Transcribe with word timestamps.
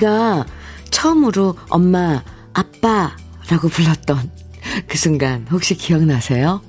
아이가 0.00 0.46
처음으로 0.90 1.56
엄마, 1.68 2.24
아빠라고 2.54 3.68
불렀던 3.70 4.30
그 4.88 4.98
순간 4.98 5.46
혹시 5.50 5.74
기억나세요? 5.74 6.62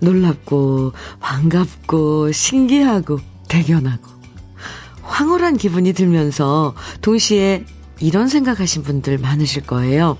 놀랍고, 0.00 0.92
반갑고, 1.20 2.32
신기하고, 2.32 3.20
대견하고, 3.48 4.08
황홀한 5.02 5.56
기분이 5.56 5.92
들면서 5.92 6.74
동시에 7.00 7.64
이런 8.00 8.28
생각하신 8.28 8.82
분들 8.82 9.18
많으실 9.18 9.66
거예요. 9.66 10.18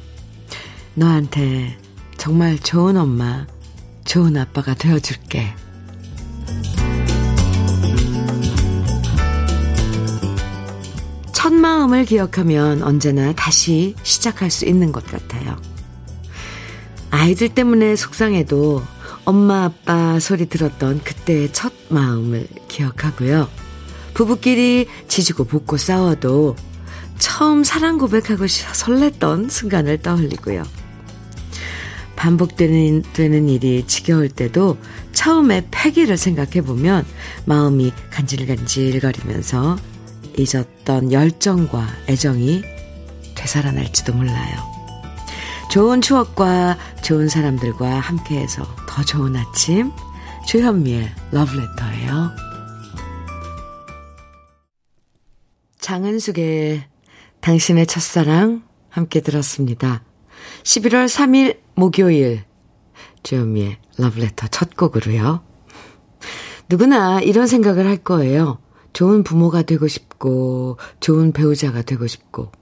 너한테 0.94 1.78
정말 2.16 2.58
좋은 2.58 2.97
엄마, 2.97 3.47
좋은 4.05 4.36
아빠가 4.36 4.74
되어줄게. 4.74 5.55
첫 11.42 11.54
마음을 11.54 12.04
기억하면 12.04 12.82
언제나 12.82 13.32
다시 13.32 13.94
시작할 14.02 14.50
수 14.50 14.66
있는 14.66 14.92
것 14.92 15.06
같아요. 15.06 15.56
아이들 17.10 17.48
때문에 17.48 17.96
속상해도 17.96 18.82
엄마 19.24 19.64
아빠 19.64 20.20
소리 20.20 20.50
들었던 20.50 21.02
그때의 21.02 21.54
첫 21.54 21.72
마음을 21.88 22.46
기억하고요. 22.68 23.48
부부끼리 24.12 24.86
지지고 25.08 25.44
볶고 25.44 25.78
싸워도 25.78 26.56
처음 27.19 27.64
사랑 27.64 27.97
고백하고 27.97 28.44
설렜던 28.44 29.48
순간을 29.48 30.02
떠올리고요. 30.02 30.62
반복되는 32.16 33.02
되는 33.14 33.48
일이 33.48 33.86
지겨울 33.86 34.28
때도 34.28 34.77
처음에 35.12 35.69
패기를 35.70 36.19
생각해 36.19 36.60
보면 36.60 37.06
마음이 37.47 37.94
간질간질거리면서 38.10 39.78
잊었던 40.41 41.12
열정과 41.12 41.86
애정이 42.08 42.62
되살아날지도 43.34 44.12
몰라요. 44.14 44.70
좋은 45.70 46.00
추억과 46.00 46.77
좋은 47.02 47.28
사람들과 47.28 48.00
함께해서 48.00 48.64
더 48.88 49.05
좋은 49.05 49.36
아침 49.36 49.92
주현미의 50.47 51.08
러브레터예요. 51.30 52.30
장은숙의 55.78 56.84
당신의 57.41 57.86
첫사랑 57.86 58.62
함께 58.88 59.20
들었습니다. 59.20 60.02
11월 60.64 61.06
3일 61.06 61.58
목요일 61.75 62.44
주현미의 63.22 63.78
러브레터 63.97 64.48
첫 64.48 64.77
곡으로요. 64.77 65.44
누구나 66.69 67.20
이런 67.20 67.47
생각을 67.47 67.86
할 67.86 67.97
거예요. 67.97 68.58
좋은 68.92 69.22
부모가 69.22 69.62
되고 69.62 69.88
싶고, 69.88 70.78
좋은 71.00 71.33
배우자가 71.33 71.83
되고 71.83 72.06
싶고, 72.06 72.52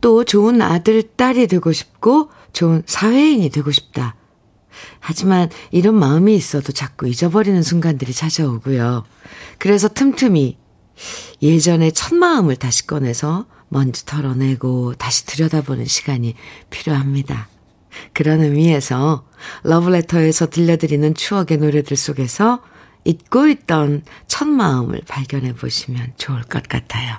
또 0.00 0.24
좋은 0.24 0.60
아들, 0.62 1.02
딸이 1.02 1.46
되고 1.46 1.72
싶고, 1.72 2.30
좋은 2.52 2.82
사회인이 2.86 3.48
되고 3.50 3.70
싶다. 3.70 4.16
하지만 5.00 5.50
이런 5.70 5.94
마음이 5.94 6.34
있어도 6.34 6.72
자꾸 6.72 7.08
잊어버리는 7.08 7.62
순간들이 7.62 8.12
찾아오고요. 8.12 9.04
그래서 9.58 9.88
틈틈이 9.88 10.56
예전의 11.42 11.92
첫 11.92 12.14
마음을 12.14 12.56
다시 12.56 12.86
꺼내서 12.86 13.46
먼지 13.68 14.06
털어내고 14.06 14.94
다시 14.94 15.26
들여다보는 15.26 15.84
시간이 15.84 16.34
필요합니다. 16.70 17.48
그런 18.12 18.42
의미에서 18.42 19.26
러브레터에서 19.62 20.50
들려드리는 20.50 21.14
추억의 21.14 21.58
노래들 21.58 21.96
속에서 21.96 22.60
잊고 23.08 23.48
있던 23.48 24.02
첫 24.26 24.46
마음을 24.46 25.00
발견해 25.08 25.54
보시면 25.54 26.12
좋을 26.18 26.42
것 26.42 26.62
같아요. 26.68 27.16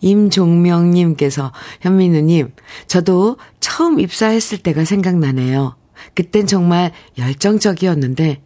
임종명님께서 0.00 1.50
현민우님, 1.80 2.52
저도 2.88 3.38
처음 3.58 4.00
입사했을 4.00 4.58
때가 4.58 4.84
생각나네요. 4.84 5.76
그땐 6.14 6.46
정말 6.46 6.92
열정적이었는데 7.16 8.42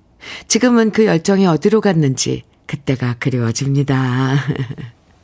지금은 0.47 0.93
그 0.93 1.07
열정이 1.07 1.47
어디로 1.47 1.81
갔는지 1.81 2.45
그때가 2.67 3.17
그리워집니다. 3.19 4.37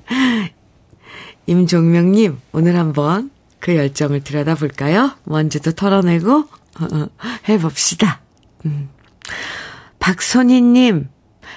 임종명님, 1.46 2.38
오늘 2.50 2.76
한번 2.76 3.30
그 3.60 3.76
열정을 3.76 4.24
들여다볼까요? 4.24 5.12
먼지도 5.22 5.70
털어내고 5.70 6.46
해봅시다. 7.48 8.20
음. 8.64 8.88
박선희님, 10.02 11.08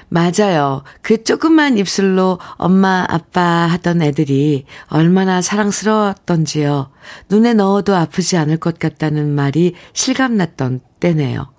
맞아요. 0.10 0.84
그 1.02 1.24
조그만 1.24 1.80
입술로 1.80 2.38
엄마, 2.58 3.04
아빠 3.10 3.42
하던 3.42 4.04
애들이 4.04 4.66
얼마나 4.88 5.42
사랑스러웠던지요. 5.42 6.92
눈에 7.30 7.54
넣어도 7.56 7.96
아프지 7.96 8.38
않을 8.38 8.58
것 8.58 8.78
같다는 8.78 9.34
말이 9.34 9.74
실감났던 9.94 10.82
때네요. 11.00 11.52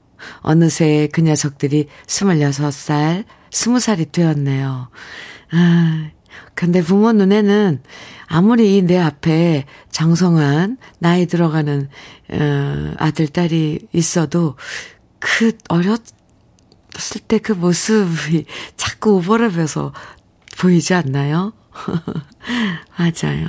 어느새 0.43 1.09
그 1.11 1.23
녀석들이 1.23 1.89
26살, 2.07 3.25
20살이 3.51 4.13
되었네요. 4.13 4.89
아, 5.51 6.11
근데 6.55 6.83
부모 6.83 7.11
눈에는 7.11 7.83
아무리 8.29 8.83
내 8.83 8.97
앞에 8.97 9.65
장성한 9.91 10.79
나이 11.01 11.27
들어가는 11.27 11.89
어, 12.31 12.95
아들 12.97 13.27
딸이 13.27 13.89
있어도 13.93 14.55
그 15.19 15.53
어렸 15.69 16.16
봤을 16.97 17.21
때 17.21 17.39
그 17.39 17.53
모습이 17.53 18.47
자꾸 18.77 19.21
오버랩해서 19.21 19.93
보이지 20.59 20.95
않나요? 20.95 21.53
맞아요. 22.99 23.49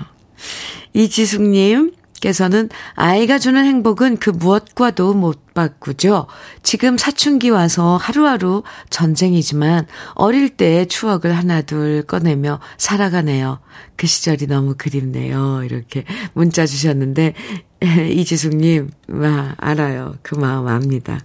이지숙님, 0.94 1.94
께서는 2.20 2.70
아이가 2.96 3.40
주는 3.40 3.64
행복은 3.64 4.18
그 4.18 4.30
무엇과도 4.32 5.14
못 5.14 5.54
바꾸죠. 5.54 6.28
지금 6.64 6.98
사춘기 6.98 7.50
와서 7.50 7.98
하루하루 7.98 8.64
전쟁이지만 8.90 9.88
어릴 10.16 10.50
때의 10.50 10.88
추억을 10.88 11.38
하나둘 11.38 12.04
꺼내며 12.04 12.60
살아가네요. 12.78 13.60
그 13.96 14.08
시절이 14.08 14.48
너무 14.48 14.76
그립네요. 14.78 15.64
이렇게 15.64 16.04
문자 16.34 16.66
주셨는데, 16.66 17.34
이지숙님, 18.12 18.90
와, 19.10 19.56
알아요. 19.58 20.16
그 20.24 20.36
마음 20.36 20.68
압니다. 20.68 21.20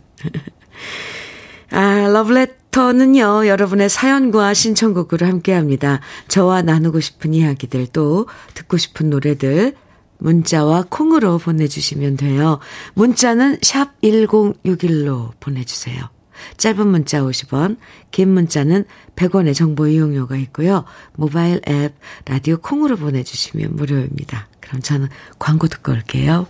아, 1.72 2.06
러브레터는요, 2.06 3.46
여러분의 3.46 3.88
사연과 3.88 4.52
신청곡으로 4.52 5.26
함께 5.26 5.54
합니다. 5.54 6.00
저와 6.28 6.60
나누고 6.60 7.00
싶은 7.00 7.32
이야기들 7.32 7.86
또 7.88 8.26
듣고 8.52 8.76
싶은 8.76 9.08
노래들 9.08 9.74
문자와 10.18 10.84
콩으로 10.90 11.38
보내주시면 11.38 12.18
돼요. 12.18 12.58
문자는 12.92 13.58
샵 13.62 13.98
1061로 14.02 15.30
보내주세요. 15.40 16.10
짧은 16.58 16.86
문자 16.86 17.22
50원, 17.22 17.78
긴 18.10 18.28
문자는 18.28 18.84
100원의 19.16 19.54
정보 19.54 19.86
이용료가 19.86 20.36
있고요. 20.36 20.84
모바일 21.14 21.62
앱, 21.66 21.94
라디오 22.26 22.58
콩으로 22.58 22.96
보내주시면 22.96 23.76
무료입니다. 23.76 24.48
그럼 24.60 24.82
저는 24.82 25.08
광고 25.38 25.68
듣고 25.68 25.92
올게요. 25.92 26.46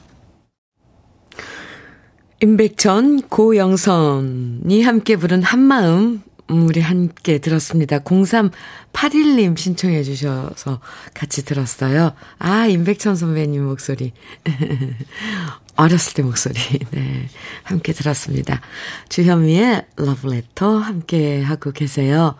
임백천, 2.42 3.28
고영선이 3.28 4.82
함께 4.82 5.14
부른 5.14 5.44
한마음, 5.44 6.22
우리 6.48 6.80
함께 6.80 7.38
들었습니다. 7.38 8.00
0381님 8.00 9.56
신청해 9.56 10.02
주셔서 10.02 10.80
같이 11.14 11.44
들었어요. 11.44 12.14
아, 12.40 12.66
임백천 12.66 13.14
선배님 13.14 13.62
목소리. 13.64 14.12
어렸을 15.76 16.14
때 16.14 16.22
목소리. 16.24 16.54
네. 16.90 17.28
함께 17.62 17.92
들었습니다. 17.92 18.60
주현미의 19.08 19.86
러브레터 19.94 20.78
함께 20.78 21.40
하고 21.42 21.70
계세요. 21.70 22.34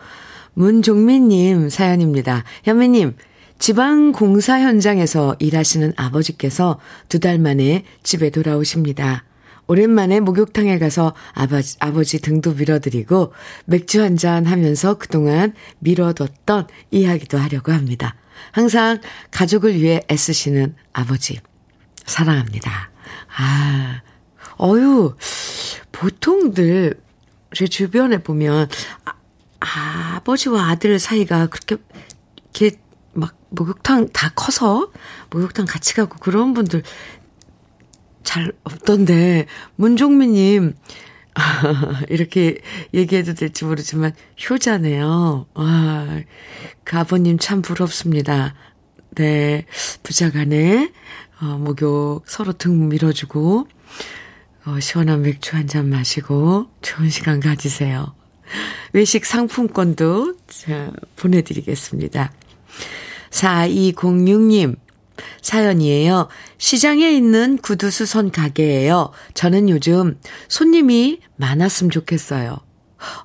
문종민님 0.53 1.69
사연입니다. 1.69 2.43
현미님, 2.65 3.15
지방 3.57 4.11
공사 4.11 4.59
현장에서 4.59 5.37
일하시는 5.39 5.93
아버지께서 5.95 6.81
두 7.07 7.19
달 7.19 7.39
만에 7.39 7.85
집에 8.03 8.31
돌아오십니다. 8.31 9.23
오랜만에 9.67 10.19
목욕탕에 10.19 10.77
가서 10.79 11.13
아버지, 11.33 11.77
아버지 11.79 12.19
등도 12.19 12.53
밀어드리고 12.53 13.33
맥주 13.65 14.01
한잔 14.01 14.45
하면서 14.45 14.95
그동안 14.95 15.53
미뤄뒀던 15.79 16.67
이야기도 16.91 17.37
하려고 17.37 17.71
합니다. 17.71 18.15
항상 18.51 18.99
가족을 19.31 19.75
위해 19.75 20.01
애쓰시는 20.11 20.75
아버지. 20.91 21.39
사랑합니다. 22.05 22.91
아, 23.37 24.01
어유, 24.61 25.15
보통들, 25.91 26.99
제 27.55 27.67
주변에 27.67 28.17
보면, 28.17 28.67
아, 29.05 30.15
아버지와 30.17 30.69
아들 30.69 30.99
사이가 30.99 31.47
그렇게, 31.47 31.77
이렇게 32.53 32.77
막 33.13 33.37
목욕탕 33.49 34.09
다 34.09 34.29
커서 34.35 34.91
목욕탕 35.29 35.65
같이 35.65 35.93
가고 35.93 36.17
그런 36.19 36.53
분들 36.53 36.83
잘 38.23 38.51
없던데, 38.63 39.45
문종민님, 39.75 40.75
이렇게 42.09 42.57
얘기해도 42.93 43.33
될지 43.33 43.65
모르지만, 43.65 44.13
효자네요. 44.49 45.47
와, 45.53 46.07
그 46.83 46.97
아버님 46.97 47.37
참 47.37 47.61
부럽습니다. 47.61 48.53
네. 49.15 49.65
부자간에, 50.03 50.91
어, 51.41 51.45
목욕 51.57 52.23
서로 52.27 52.53
등 52.53 52.89
밀어주고, 52.89 53.67
어, 54.65 54.79
시원한 54.79 55.21
맥주 55.23 55.55
한 55.55 55.67
잔 55.67 55.89
마시고, 55.89 56.67
좋은 56.81 57.09
시간 57.09 57.39
가지세요. 57.39 58.13
외식 58.93 59.25
상품권도 59.25 60.35
자, 60.47 60.91
보내드리겠습니다. 61.15 62.31
4206님, 63.31 64.77
사연이에요. 65.41 66.27
시장에 66.57 67.11
있는 67.11 67.57
구두 67.57 67.91
수선 67.91 68.31
가게예요. 68.31 69.11
저는 69.33 69.69
요즘 69.69 70.19
손님이 70.47 71.19
많았으면 71.35 71.91
좋겠어요. 71.91 72.57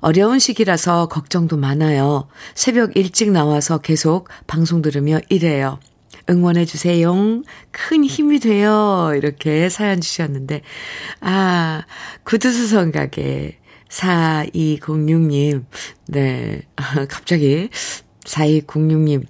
어려운 0.01 0.39
시기라서 0.39 1.09
걱정도 1.09 1.57
많아요. 1.57 2.29
새벽 2.55 2.97
일찍 2.97 3.31
나와서 3.31 3.79
계속 3.79 4.29
방송 4.47 4.83
들으며 4.83 5.21
일해요. 5.29 5.79
응원해주세요. 6.29 7.43
큰 7.71 8.05
힘이 8.05 8.39
돼요. 8.41 9.13
이렇게 9.17 9.69
사연 9.69 10.01
주셨는데, 10.01 10.63
아, 11.21 11.85
구두수선 12.25 12.93
가게 12.93 13.59
4206님, 13.89 15.65
네, 16.09 16.63
갑자기 17.09 17.71
4206님 18.25 19.25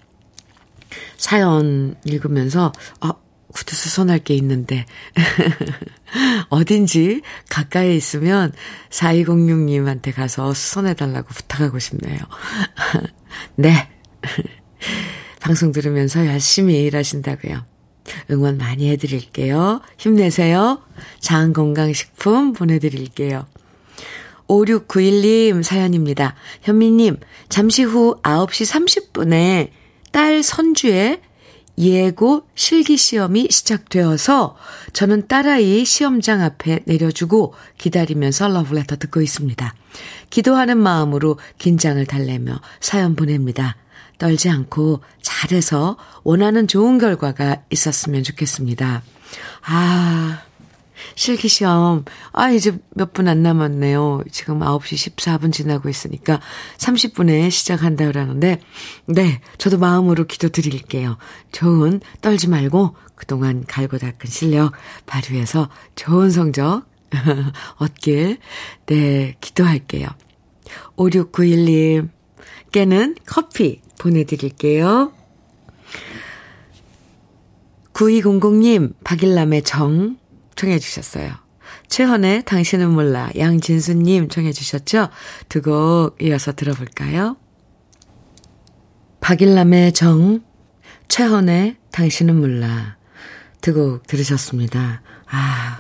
사연 1.19 1.97
읽으면서, 2.05 2.73
아, 3.01 3.13
구두 3.53 3.77
수선할 3.77 4.21
게 4.21 4.35
있는데, 4.35 4.87
어딘지 6.49 7.23
가까이에 7.51 7.95
있으면 7.95 8.53
4206님한테 8.91 10.15
가서 10.15 10.55
수선해달라고 10.55 11.29
부탁하고 11.29 11.79
싶네요. 11.79 12.19
네. 13.57 13.89
방송 15.41 15.73
들으면서 15.73 16.27
열심히 16.27 16.83
일하신다고요. 16.85 17.65
응원 18.31 18.57
많이 18.59 18.91
해드릴게요. 18.91 19.81
힘내세요. 19.99 20.83
장 21.21 21.53
건강식품 21.53 22.53
보내드릴게요. 22.53 23.47
5691님 24.49 25.63
사연입니다. 25.63 26.35
현미님, 26.63 27.19
잠시 27.49 27.83
후 27.83 28.19
9시 28.23 29.13
30분에 29.13 29.71
딸 30.19 30.43
선주의 30.43 31.21
예고 31.79 32.43
실기 32.57 32.97
시험이 32.97 33.47
시작되어서 33.53 34.57
저는 34.93 35.29
딸아이 35.29 35.85
시험장 35.85 36.43
앞에 36.43 36.81
내려주고 36.87 37.55
기다리면서 37.79 38.49
러브레터 38.49 38.97
듣고 38.97 39.21
있습니다. 39.23 39.73
기도하는 40.29 40.77
마음으로 40.77 41.39
긴장을 41.59 42.05
달래며 42.05 42.61
사연 42.81 43.15
보냅니다. 43.15 43.77
떨지 44.19 44.51
않고 44.51 45.03
잘해서 45.23 45.97
원하는 46.25 46.67
좋은 46.67 46.99
결과가 46.99 47.63
있었으면 47.71 48.25
좋겠습니다. 48.25 49.05
아, 49.67 50.43
실기 51.15 51.49
시험. 51.49 52.05
아, 52.33 52.51
이제 52.51 52.79
몇 52.95 53.13
분 53.13 53.29
안 53.29 53.43
남았네요. 53.43 54.23
지금 54.31 54.61
9시 54.61 55.15
14분 55.17 55.53
지나고 55.53 55.89
있으니까 55.89 56.41
30분에 56.79 57.51
시작한다 57.51 58.07
그러는데, 58.07 58.61
네, 59.07 59.41
저도 59.59 59.79
마음으로 59.79 60.27
기도 60.27 60.49
드릴게요. 60.49 61.19
좋은, 61.53 62.01
떨지 62.21 62.49
말고 62.49 62.97
그동안 63.15 63.65
갈고 63.67 63.99
닦은 63.99 64.17
실력 64.27 64.73
발휘해서 65.07 65.69
좋은 65.97 66.31
성적 66.31 66.85
얻길, 67.79 68.39
네, 68.87 69.35
기도할게요. 69.41 70.09
5691님께는 70.97 73.17
커피 73.27 73.81
보내드릴게요. 73.99 75.13
9200님, 77.95 78.95
박일남의 79.03 79.63
정, 79.63 80.19
청해 80.59 80.79
주셨어요. 80.81 81.33
최헌의 81.89 82.45
당신은 82.45 82.91
몰라 82.91 83.31
양진수님 83.37 84.29
청해 84.29 84.53
주셨죠? 84.53 85.09
두 85.49 85.63
곡 85.63 86.17
이어서 86.21 86.53
들어볼까요? 86.53 87.37
박일남의 89.21 89.93
정, 89.93 90.41
최헌의 91.09 91.77
당신은 91.93 92.37
몰라 92.37 92.97
두 93.61 93.73
곡 93.73 94.07
들으셨습니다. 94.07 95.03
아, 95.31 95.79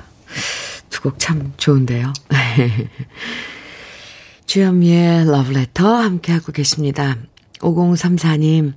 두 0.90 1.00
곡 1.02 1.18
참 1.18 1.52
좋은데요. 1.56 2.12
주현미의 4.46 5.26
러브레터 5.26 5.96
함께하고 5.96 6.52
계십니다. 6.52 7.16
5034님, 7.60 8.72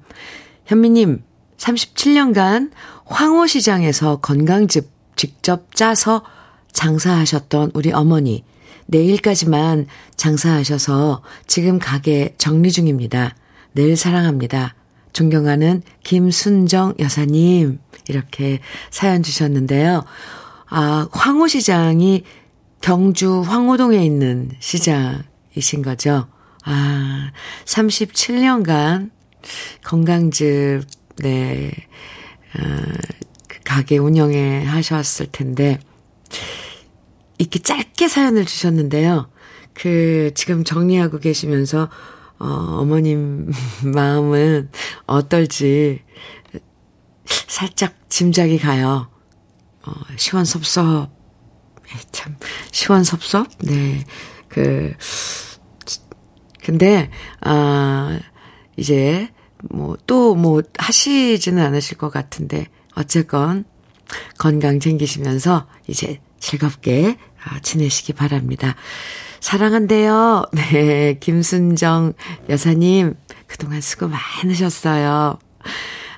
현미님, 0.66 1.24
37년간 1.58 2.72
황호시장에서 3.06 4.20
건강즙 4.20 4.91
직접 5.16 5.76
짜서 5.76 6.24
장사하셨던 6.72 7.72
우리 7.74 7.92
어머니. 7.92 8.44
내일까지만 8.88 9.88
장사하셔서 10.16 11.24
지금 11.48 11.80
가게 11.80 12.36
정리 12.38 12.72
중입니다. 12.72 13.36
늘 13.74 13.96
사랑합니다. 13.96 14.76
존경하는 15.14 15.82
김순정 16.04 16.96
여사님. 17.00 17.80
이렇게 18.08 18.60
사연 18.90 19.24
주셨는데요. 19.24 20.04
아, 20.68 21.08
황호시장이 21.12 22.24
경주 22.82 23.42
황호동에 23.42 24.04
있는 24.04 24.52
시장이신 24.60 25.82
거죠. 25.84 26.28
아, 26.64 27.32
37년간 27.66 29.12
건강즙, 29.84 30.86
네, 31.18 31.72
아, 32.58 32.82
가게 33.72 33.98
운영에 33.98 34.66
하셨을 34.66 35.28
텐데, 35.32 35.80
이렇게 37.38 37.58
짧게 37.60 38.10
사연을 38.10 38.46
주셨는데요. 38.46 39.32
그, 39.74 40.32
지금 40.36 40.66
정리하고 40.66 41.20
계시면서, 41.20 41.90
어, 42.38 42.46
어머님 42.46 43.50
마음은 43.82 44.70
어떨지 45.06 46.02
살짝 47.26 47.94
짐작이 48.10 48.60
가요. 48.60 49.10
어, 49.86 49.92
시원섭섭. 50.18 51.10
참, 52.12 52.36
시원섭섭? 52.72 53.48
네. 53.60 54.04
그, 54.50 54.94
근데, 56.62 57.10
아, 57.40 58.20
이제, 58.76 59.30
뭐, 59.70 59.96
또 60.08 60.36
뭐, 60.36 60.62
하시지는 60.78 61.64
않으실 61.64 61.98
것 61.98 62.10
같은데, 62.10 62.68
어쨌건 62.96 63.66
건강 64.38 64.80
챙기시면서 64.80 65.68
이제 65.88 66.20
즐겁게 66.40 67.18
아, 67.44 67.60
지내시기 67.62 68.14
바랍니다. 68.14 68.76
사랑한대요. 69.40 70.46
네, 70.54 71.18
김순정 71.20 72.14
여사님, 72.50 73.16
그동안 73.48 73.82
수고 73.82 74.08
많으셨어요. 74.08 75.40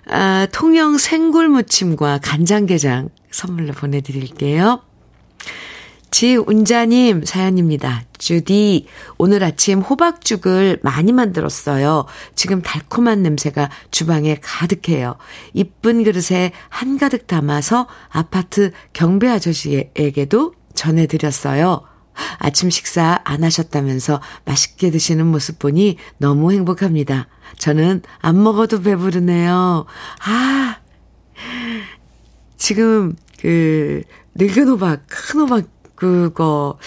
아, 0.08 0.48
통영 0.52 0.98
생굴 0.98 1.48
무침과 1.48 2.20
간장게장 2.22 3.10
선물로 3.32 3.74
보내드릴게요. 3.74 4.82
지운자님 6.14 7.26
사연입니다. 7.26 8.04
주디, 8.20 8.86
오늘 9.18 9.44
아침 9.44 9.80
호박죽을 9.80 10.82
많이 10.84 11.12
만들었어요. 11.12 12.06
지금 12.36 12.62
달콤한 12.62 13.24
냄새가 13.24 13.72
주방에 13.90 14.38
가득해요. 14.40 15.16
이쁜 15.54 16.04
그릇에 16.04 16.52
한가득 16.70 17.26
담아서 17.26 17.88
아파트 18.10 18.74
경배 18.94 19.28
아저씨에게도 19.28 20.54
전해드렸어요. 20.76 21.82
아침 22.38 22.70
식사 22.70 23.20
안 23.24 23.44
하셨다면서 23.44 24.22
맛있게 24.46 24.92
드시는 24.92 25.26
모습 25.26 25.58
보니 25.58 25.98
너무 26.20 26.52
행복합니다. 26.52 27.28
저는 27.58 28.04
안 28.20 28.44
먹어도 28.44 28.84
배부르네요. 28.84 29.88
아, 30.28 30.78
지금 32.56 33.16
그 33.40 34.04
늙은 34.36 34.68
호박, 34.68 35.02
큰 35.08 35.40
호박 35.40 35.74
그거 35.96 36.78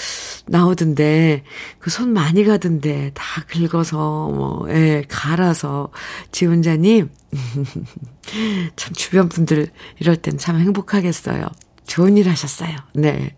나오던데 0.47 1.45
그 1.79 1.91
손 1.91 2.13
많이 2.13 2.45
가던데 2.45 3.13
다 3.15 3.43
긁어서 3.49 3.97
뭐 4.31 4.67
예, 4.71 5.05
갈아서 5.09 5.91
지훈자 6.33 6.77
님 6.77 7.09
참 8.77 8.93
주변 8.95 9.29
분들 9.29 9.69
이럴 10.01 10.17
땐 10.17 10.37
참 10.39 10.59
행복하겠어요. 10.61 11.47
좋은 11.87 12.17
일 12.17 12.29
하셨어요. 12.29 12.77
네. 12.95 13.37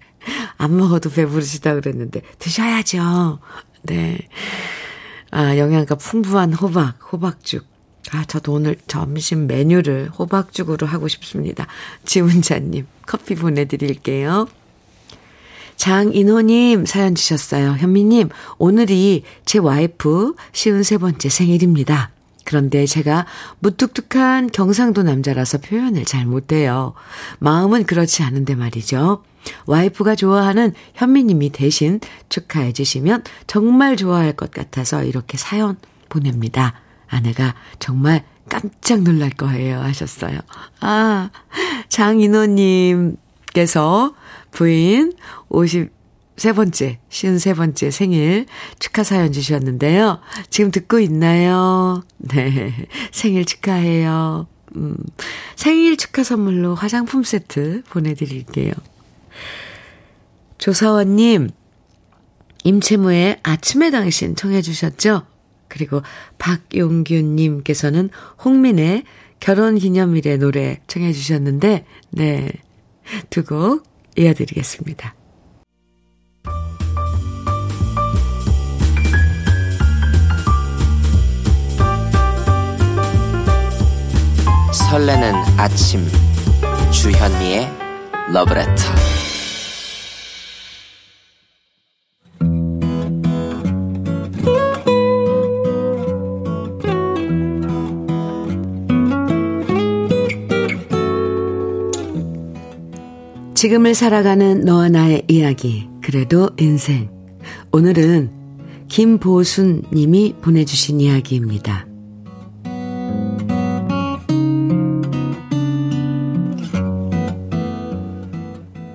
안 0.56 0.76
먹어도 0.76 1.10
배부르시다 1.10 1.74
그랬는데 1.74 2.22
드셔야죠. 2.38 3.38
네. 3.82 4.18
아, 5.30 5.56
영양가 5.58 5.94
풍부한 5.96 6.54
호박, 6.54 7.12
호박죽. 7.12 7.66
아, 8.12 8.24
저도 8.24 8.54
오늘 8.54 8.76
점심 8.86 9.46
메뉴를 9.46 10.08
호박죽으로 10.18 10.86
하고 10.86 11.08
싶습니다. 11.08 11.66
지훈자님, 12.06 12.86
커피 13.06 13.34
보내드릴게요. 13.34 14.48
장인호님 15.78 16.84
사연 16.84 17.14
주셨어요. 17.14 17.76
현미님, 17.78 18.28
오늘이 18.58 19.22
제 19.46 19.58
와이프 19.58 20.34
53번째 20.52 21.30
생일입니다. 21.30 22.10
그런데 22.44 22.84
제가 22.84 23.24
무뚝뚝한 23.60 24.50
경상도 24.50 25.02
남자라서 25.04 25.58
표현을 25.58 26.04
잘 26.04 26.26
못해요. 26.26 26.94
마음은 27.38 27.84
그렇지 27.84 28.22
않은데 28.24 28.54
말이죠. 28.54 29.22
와이프가 29.66 30.16
좋아하는 30.16 30.74
현미님이 30.94 31.50
대신 31.50 32.00
축하해 32.28 32.72
주시면 32.72 33.22
정말 33.46 33.96
좋아할 33.96 34.32
것 34.32 34.50
같아서 34.50 35.04
이렇게 35.04 35.38
사연 35.38 35.76
보냅니다. 36.08 36.74
아내가 37.06 37.54
정말 37.78 38.24
깜짝 38.48 39.02
놀랄 39.02 39.30
거예요 39.30 39.80
하셨어요. 39.80 40.40
아, 40.80 41.30
장인호님께서 41.88 43.16
부인 44.50 45.12
53번째, 45.50 46.98
53번째 47.10 47.90
생일 47.90 48.46
축하 48.78 49.02
사연 49.02 49.32
주셨는데요. 49.32 50.20
지금 50.50 50.70
듣고 50.70 50.98
있나요? 51.00 52.02
네. 52.18 52.72
생일 53.12 53.44
축하해요. 53.44 54.46
음, 54.76 54.96
생일 55.56 55.96
축하 55.96 56.22
선물로 56.22 56.74
화장품 56.74 57.22
세트 57.22 57.82
보내드릴게요. 57.88 58.72
조사원님, 60.58 61.50
임채무의 62.64 63.40
아침에 63.42 63.90
당신 63.90 64.34
청해 64.36 64.60
주셨죠? 64.62 65.22
그리고 65.68 66.02
박용균님께서는 66.38 68.10
홍민의 68.44 69.04
결혼 69.40 69.78
기념일의 69.78 70.38
노래 70.38 70.80
청해 70.86 71.12
주셨는데, 71.12 71.84
네. 72.10 72.50
두 73.30 73.44
곡 73.44 73.87
이어드리겠습니다. 74.18 75.14
설레는 84.72 85.34
아침 85.58 86.06
주현미의 86.90 87.68
러브레터 88.32 89.07
지금을 103.58 103.96
살아가는 103.96 104.60
너와 104.60 104.88
나의 104.88 105.24
이야기 105.26 105.88
그래도 106.00 106.48
인생 106.58 107.10
오늘은 107.72 108.30
김보순 108.86 109.82
님이 109.92 110.36
보내주신 110.40 111.00
이야기입니다. 111.00 111.84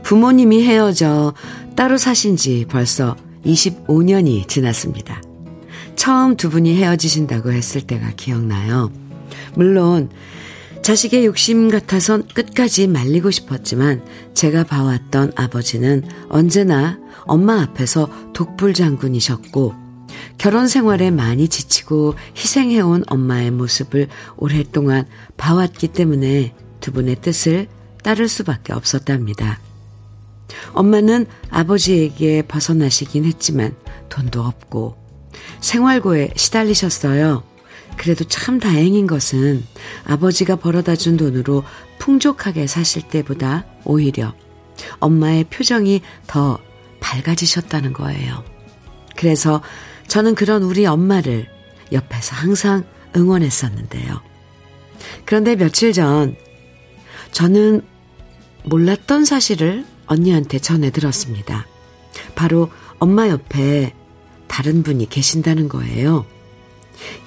부모님이 0.03 0.63
헤어져 0.63 1.33
따로 1.75 1.97
사신 1.97 2.37
지 2.37 2.65
벌써 2.69 3.17
25년이 3.45 4.47
지났습니다. 4.47 5.21
처음 5.97 6.37
두 6.37 6.49
분이 6.49 6.73
헤어지신다고 6.77 7.51
했을 7.51 7.81
때가 7.81 8.11
기억나요. 8.15 8.93
물론 9.55 10.09
자식의 10.83 11.25
욕심 11.25 11.69
같아선 11.69 12.27
끝까지 12.27 12.87
말리고 12.87 13.31
싶었지만 13.31 14.05
제가 14.33 14.65
봐왔던 14.65 15.31
아버지는 15.37 16.03
언제나 16.27 16.99
엄마 17.21 17.61
앞에서 17.61 18.09
독불장군이셨고 18.33 19.75
결혼 20.37 20.67
생활에 20.67 21.09
많이 21.09 21.47
지치고 21.47 22.15
희생해온 22.35 23.05
엄마의 23.07 23.51
모습을 23.51 24.09
오랫동안 24.35 25.05
봐왔기 25.37 25.87
때문에 25.87 26.53
두 26.81 26.91
분의 26.91 27.21
뜻을 27.21 27.67
따를 28.03 28.27
수밖에 28.27 28.73
없었답니다. 28.73 29.61
엄마는 30.73 31.27
아버지에게 31.49 32.41
벗어나시긴 32.41 33.23
했지만 33.23 33.73
돈도 34.09 34.41
없고 34.41 34.97
생활고에 35.61 36.33
시달리셨어요. 36.35 37.52
그래도 37.97 38.23
참 38.25 38.59
다행인 38.59 39.07
것은 39.07 39.63
아버지가 40.05 40.57
벌어다 40.57 40.95
준 40.95 41.17
돈으로 41.17 41.63
풍족하게 41.99 42.67
사실 42.67 43.07
때보다 43.07 43.65
오히려 43.85 44.33
엄마의 44.99 45.45
표정이 45.45 46.01
더 46.27 46.59
밝아지셨다는 46.99 47.93
거예요. 47.93 48.43
그래서 49.15 49.61
저는 50.07 50.35
그런 50.35 50.63
우리 50.63 50.85
엄마를 50.85 51.47
옆에서 51.91 52.35
항상 52.35 52.83
응원했었는데요. 53.15 54.21
그런데 55.25 55.55
며칠 55.55 55.93
전 55.93 56.35
저는 57.31 57.81
몰랐던 58.65 59.25
사실을 59.25 59.85
언니한테 60.05 60.59
전해 60.59 60.89
들었습니다. 60.91 61.67
바로 62.35 62.69
엄마 62.99 63.29
옆에 63.29 63.93
다른 64.47 64.83
분이 64.83 65.09
계신다는 65.09 65.67
거예요. 65.67 66.25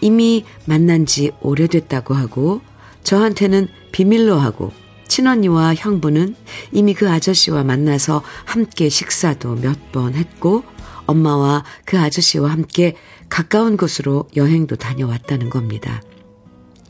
이미 0.01 0.45
만난 0.65 1.07
지 1.07 1.33
오래됐다고 1.41 2.15
하고 2.15 2.61
저한테는 3.03 3.69
비밀로 3.93 4.37
하고 4.37 4.73
친언니와 5.09 5.75
형부는 5.75 6.35
이미 6.73 6.95
그 6.95 7.09
아저씨와 7.09 7.65
만나서 7.65 8.23
함께 8.45 8.89
식사도 8.89 9.55
몇 9.57 9.77
번 9.93 10.15
했고 10.15 10.65
엄마와 11.07 11.65
그 11.85 11.99
아저씨와 11.99 12.51
함께 12.51 12.97
가까운 13.29 13.77
곳으로 13.77 14.29
여행도 14.37 14.77
다녀왔다는 14.77 15.49
겁니다. 15.51 16.03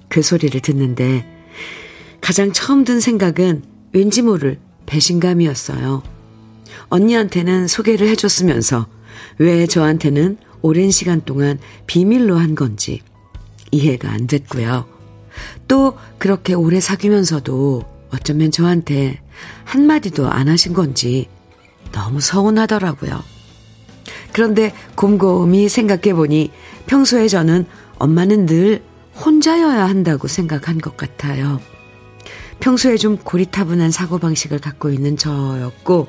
그 0.08 0.22
소리를 0.22 0.58
듣는데 0.60 1.26
가장 2.20 2.52
처음 2.52 2.84
든 2.84 2.98
생각은 3.00 3.62
왠지 3.92 4.22
모를 4.22 4.58
배신감이었어요. 4.86 6.02
언니한테는 6.88 7.68
소개를 7.68 8.08
해줬으면서 8.08 8.86
왜 9.38 9.66
저한테는 9.66 10.38
오랜 10.62 10.90
시간 10.90 11.20
동안 11.22 11.58
비밀로 11.86 12.36
한 12.36 12.54
건지 12.54 13.00
이해가 13.70 14.10
안 14.10 14.26
됐고요. 14.26 14.86
또 15.68 15.96
그렇게 16.18 16.54
오래 16.54 16.80
사귀면서도 16.80 17.82
어쩌면 18.10 18.50
저한테 18.50 19.20
한마디도 19.64 20.28
안 20.28 20.48
하신 20.48 20.72
건지 20.72 21.28
너무 21.92 22.20
서운하더라고요. 22.20 23.22
그런데 24.32 24.74
곰곰이 24.94 25.68
생각해보니 25.68 26.50
평소에 26.86 27.28
저는 27.28 27.66
엄마는 27.98 28.46
늘 28.46 28.82
혼자여야 29.24 29.86
한다고 29.88 30.28
생각한 30.28 30.78
것 30.78 30.96
같아요. 30.96 31.60
평소에 32.60 32.96
좀 32.96 33.16
고리타분한 33.16 33.90
사고방식을 33.90 34.58
갖고 34.58 34.90
있는 34.90 35.16
저였고, 35.16 36.08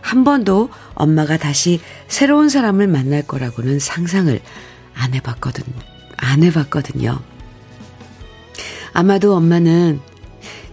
한 0.00 0.24
번도 0.24 0.70
엄마가 0.94 1.36
다시 1.36 1.80
새로운 2.08 2.48
사람을 2.48 2.86
만날 2.86 3.22
거라고는 3.22 3.78
상상을 3.78 4.40
안 4.94 5.14
해봤거든, 5.14 5.64
안 6.16 6.42
해봤거든요. 6.42 7.20
아마도 8.92 9.34
엄마는 9.36 10.00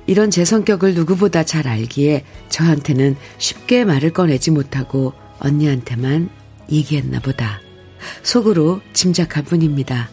이런 0.08 0.32
제 0.32 0.46
성격을 0.46 0.94
누구보다 0.94 1.44
잘 1.44 1.68
알기에 1.68 2.24
저한테는 2.50 3.18
쉽게 3.38 3.84
말을 3.86 4.14
꺼내지 4.14 4.52
못하고 4.52 5.14
언니한테만 5.40 6.30
얘기했나 6.72 7.20
보다. 7.20 7.62
속으로 8.24 8.82
짐작할 8.94 9.44
뿐입니다. 9.44 10.10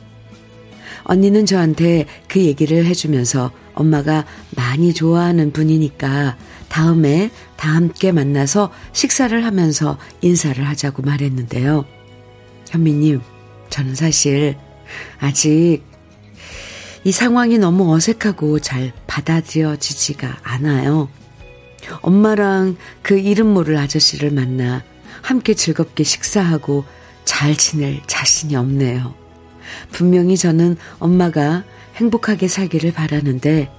언니는 1.05 1.47
저한테 1.47 2.07
그 2.29 2.41
얘기를 2.41 2.85
해주면서 2.87 3.53
엄마가 3.75 4.25
많이 4.57 4.95
좋아하는 4.95 5.53
분이니까 5.53 6.37
다음에 6.75 7.31
다 7.57 7.73
함께 7.73 8.11
만나서 8.11 8.73
식사를 8.93 9.45
하면서 9.45 9.97
인사를 10.23 10.67
하자고 10.67 11.03
말했는데요. 11.03 11.85
현미님, 12.69 13.21
저는 13.71 13.95
사실 13.95 14.57
아직 15.21 15.83
이 17.05 17.13
상황이 17.13 17.59
너무 17.59 17.95
어색하고 17.95 18.59
잘 18.59 18.93
받아들여지지가 19.07 20.39
않아요. 20.43 21.09
엄마랑 22.01 22.77
그 23.03 23.21
이름 23.21 23.55
모를 23.55 23.77
아저씨를 23.77 24.33
만나 24.33 24.83
함께 25.23 25.55
즐겁게 25.55 26.03
식사하고 26.03 26.85
잘 27.25 27.55
지낼 27.55 28.03
자신이 28.09 28.57
없네요. 28.57 29.15
분명히 29.93 30.37
저는 30.37 30.77
엄마가 30.99 31.63
행복하게 31.95 32.49
살기를 32.49 32.93
바라는데 32.93 33.71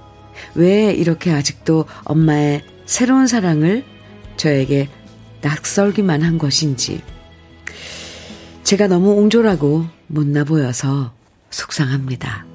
왜 0.54 0.94
이렇게 0.94 1.30
아직도 1.30 1.84
엄마의 2.04 2.64
새로운 2.86 3.26
사랑을 3.26 3.84
저에게 4.36 4.88
낯설기만 5.42 6.22
한 6.22 6.38
것인지 6.38 7.02
제가 8.62 8.86
너무 8.86 9.12
옹졸하고 9.12 9.86
못나 10.06 10.44
보여서 10.44 11.12
속상합니다. 11.50 12.46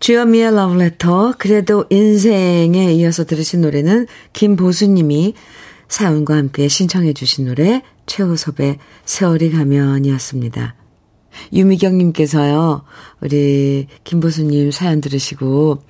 주현미의 0.00 0.54
러브레터 0.54 1.34
그래도 1.38 1.86
인생에 1.88 2.92
이어서 2.92 3.24
들으신 3.24 3.62
노래는 3.62 4.06
김보수님이 4.34 5.32
사연과 5.88 6.36
함께 6.36 6.68
신청해 6.68 7.14
주신 7.14 7.46
노래 7.46 7.82
최우섭의 8.04 8.78
세월이 9.06 9.52
가면이었습니다. 9.52 10.83
유미경님께서요, 11.52 12.84
우리 13.20 13.86
김보수님 14.04 14.70
사연 14.70 15.00
들으시고, 15.00 15.82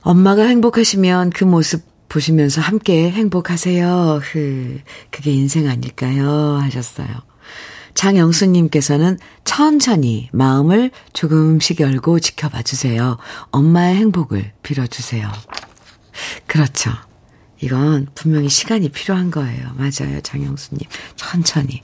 엄마가 0.00 0.44
행복하시면 0.46 1.30
그 1.30 1.44
모습 1.44 1.82
보시면서 2.08 2.60
함께 2.60 3.10
행복하세요. 3.10 4.20
흐, 4.22 4.80
그게 5.10 5.32
인생 5.32 5.68
아닐까요? 5.68 6.58
하셨어요. 6.62 7.08
장영수님께서는 7.94 9.18
천천히 9.44 10.28
마음을 10.32 10.90
조금씩 11.12 11.80
열고 11.80 12.20
지켜봐 12.20 12.62
주세요. 12.62 13.18
엄마의 13.50 13.96
행복을 13.96 14.52
빌어주세요. 14.62 15.30
그렇죠. 16.46 16.92
이건 17.60 18.06
분명히 18.14 18.48
시간이 18.48 18.90
필요한 18.90 19.30
거예요. 19.32 19.72
맞아요. 19.76 20.20
장영수님. 20.22 20.88
천천히. 21.16 21.82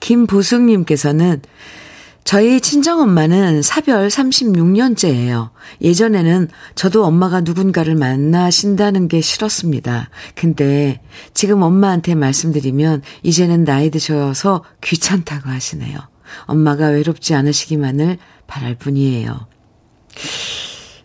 김보숙님께서는 0.00 1.42
저희 2.24 2.60
친정엄마는 2.60 3.62
사별 3.62 4.08
36년째예요. 4.08 5.50
예전에는 5.80 6.48
저도 6.74 7.04
엄마가 7.04 7.40
누군가를 7.40 7.94
만나신다는 7.94 9.08
게 9.08 9.20
싫었습니다. 9.20 10.10
근데 10.34 11.00
지금 11.34 11.62
엄마한테 11.62 12.14
말씀드리면 12.14 13.02
이제는 13.22 13.64
나이 13.64 13.90
드셔서 13.90 14.64
귀찮다고 14.82 15.48
하시네요. 15.48 15.98
엄마가 16.44 16.88
외롭지 16.88 17.34
않으시기만을 17.34 18.18
바랄 18.46 18.76
뿐이에요. 18.76 19.46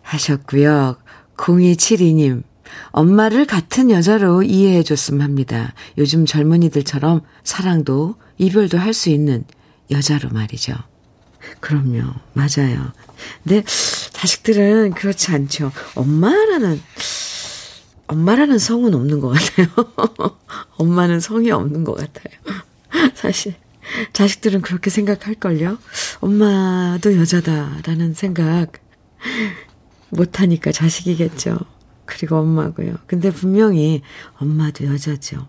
하셨고요. 0.02 0.96
0272님, 1.36 2.42
엄마를 2.90 3.46
같은 3.46 3.90
여자로 3.90 4.42
이해해 4.42 4.82
줬으면 4.82 5.20
합니다. 5.22 5.74
요즘 5.98 6.26
젊은이들처럼 6.26 7.20
사랑도 7.44 8.16
이별도 8.38 8.78
할 8.78 8.92
수 8.92 9.10
있는 9.10 9.44
여자로 9.90 10.30
말이죠. 10.30 10.74
그럼요. 11.60 12.02
맞아요. 12.32 12.92
근데 13.44 13.62
자식들은 14.12 14.94
그렇지 14.94 15.30
않죠. 15.32 15.70
엄마라는, 15.94 16.80
엄마라는 18.08 18.58
성은 18.58 18.94
없는 18.94 19.20
것 19.20 19.28
같아요. 19.28 19.68
엄마는 20.76 21.20
성이 21.20 21.50
없는 21.50 21.84
것 21.84 21.94
같아요. 21.94 22.34
사실. 23.14 23.54
자식들은 24.12 24.62
그렇게 24.62 24.90
생각할걸요? 24.90 25.78
엄마도 26.20 27.16
여자다라는 27.16 28.14
생각 28.14 28.72
못하니까 30.08 30.72
자식이겠죠. 30.72 31.58
그리고 32.06 32.36
엄마고요. 32.36 32.94
근데 33.06 33.30
분명히 33.30 34.02
엄마도 34.38 34.86
여자죠. 34.86 35.48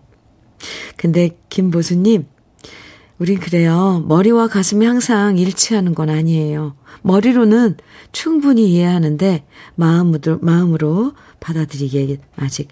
근데 0.96 1.38
김보수님, 1.48 2.26
우린 3.18 3.38
그래요. 3.40 4.04
머리와 4.06 4.48
가슴이 4.48 4.86
항상 4.86 5.38
일치하는 5.38 5.94
건 5.94 6.08
아니에요. 6.10 6.76
머리로는 7.02 7.76
충분히 8.12 8.70
이해하는데 8.72 9.44
마음으로, 9.74 10.38
마음으로 10.40 11.14
받아들이기에 11.40 12.18
아직 12.36 12.68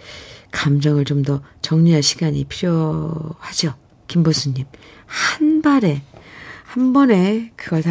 감정을 0.52 1.04
좀 1.04 1.22
더 1.22 1.42
정리할 1.62 2.02
시간이 2.02 2.44
필요하죠. 2.44 3.74
김보수님. 4.06 4.64
한 5.06 5.62
발에, 5.62 6.02
한 6.64 6.92
번에 6.92 7.52
그걸 7.56 7.82
다 7.82 7.90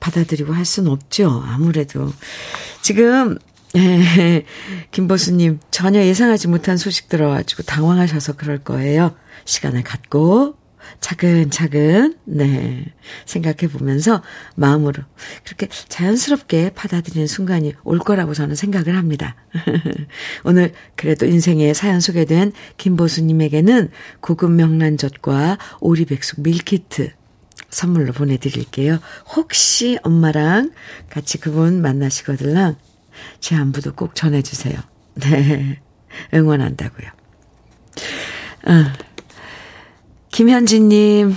받아들이고 0.00 0.52
할 0.52 0.64
수는 0.64 0.90
없죠. 0.90 1.42
아무래도. 1.46 2.10
지금 2.82 3.38
네, 3.38 3.53
김보수님, 4.92 5.58
전혀 5.70 6.04
예상하지 6.04 6.48
못한 6.48 6.76
소식 6.76 7.08
들어가지고 7.08 7.64
당황하셔서 7.64 8.34
그럴 8.34 8.58
거예요. 8.58 9.16
시간을 9.44 9.82
갖고, 9.82 10.56
차근차근, 11.00 12.14
네, 12.24 12.84
생각해 13.26 13.72
보면서 13.72 14.22
마음으로 14.54 15.02
그렇게 15.44 15.68
자연스럽게 15.88 16.70
받아들이는 16.74 17.26
순간이 17.26 17.74
올 17.84 17.98
거라고 17.98 18.34
저는 18.34 18.54
생각을 18.54 18.96
합니다. 18.96 19.34
오늘 20.44 20.72
그래도 20.94 21.26
인생의 21.26 21.74
사연 21.74 22.00
소개된 22.00 22.52
김보수님에게는 22.76 23.90
고급 24.20 24.52
명란젓과 24.52 25.58
오리백숙 25.80 26.42
밀키트 26.42 27.10
선물로 27.70 28.12
보내드릴게요. 28.12 28.98
혹시 29.34 29.98
엄마랑 30.02 30.70
같이 31.10 31.38
그분 31.38 31.82
만나시거들랑 31.82 32.76
제 33.40 33.56
안부도 33.56 33.94
꼭 33.94 34.14
전해주세요. 34.14 34.74
네. 35.14 35.80
응원한다고요. 36.32 37.08
아, 38.66 38.92
김현진님 40.30 41.36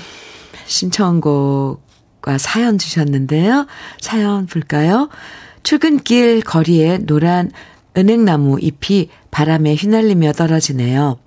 신청곡과 0.66 2.38
사연 2.38 2.78
주셨는데요. 2.78 3.68
사연 4.00 4.46
볼까요? 4.46 5.10
출근길 5.64 6.42
거리에 6.42 7.00
노란 7.00 7.52
은행나무 7.98 8.60
잎이 8.60 9.10
바람에 9.32 9.76
휘날리며 9.76 10.34
떨어지네요. 10.34 11.20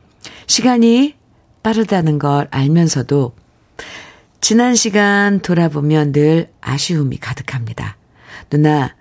시간이 0.46 1.16
빠르다는 1.62 2.18
걸 2.18 2.48
알면서도 2.50 3.34
지난 4.40 4.74
시간 4.74 5.40
돌아보면 5.40 6.12
늘 6.12 6.50
아쉬움이 6.60 7.18
가득합니다. 7.18 7.96
누나, 8.48 8.94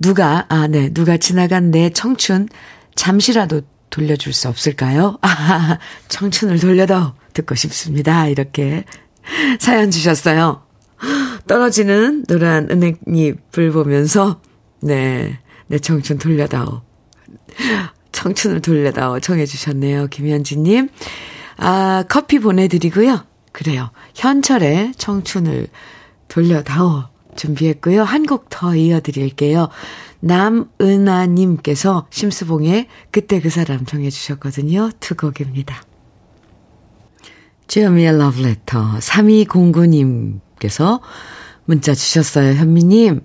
누가, 0.00 0.46
아, 0.48 0.66
네, 0.68 0.92
누가 0.92 1.16
지나간 1.16 1.70
내 1.70 1.90
청춘 1.90 2.48
잠시라도 2.94 3.62
돌려줄 3.90 4.32
수 4.32 4.48
없을까요? 4.48 5.18
아, 5.22 5.78
청춘을 6.08 6.58
돌려다 6.58 7.14
듣고 7.34 7.54
싶습니다. 7.54 8.28
이렇게 8.28 8.84
사연 9.58 9.90
주셨어요. 9.90 10.62
떨어지는 11.46 12.24
노란 12.24 12.68
은행잎을 12.70 13.72
보면서, 13.72 14.40
네, 14.80 15.38
내 15.66 15.78
청춘 15.78 16.18
돌려다오. 16.18 16.82
청춘을 18.12 18.60
돌려다오. 18.60 19.20
청해주셨네요. 19.20 20.08
김현지님. 20.08 20.88
아, 21.56 22.04
커피 22.08 22.38
보내드리고요. 22.38 23.24
그래요. 23.52 23.90
현철의 24.14 24.92
청춘을 24.96 25.68
돌려다오. 26.28 27.04
준비했고요. 27.38 28.02
한 28.02 28.26
곡 28.26 28.48
더 28.50 28.76
이어드릴게요. 28.76 29.70
남은아님께서 30.20 32.08
심수봉의 32.10 32.88
그때 33.10 33.40
그 33.40 33.48
사람 33.48 33.86
정해주셨거든요. 33.86 34.90
두 35.00 35.14
곡입니다. 35.14 35.82
주여미의 37.68 38.18
러브레터 38.18 38.98
3209님께서 38.98 41.00
문자 41.64 41.94
주셨어요. 41.94 42.54
현미님, 42.54 43.22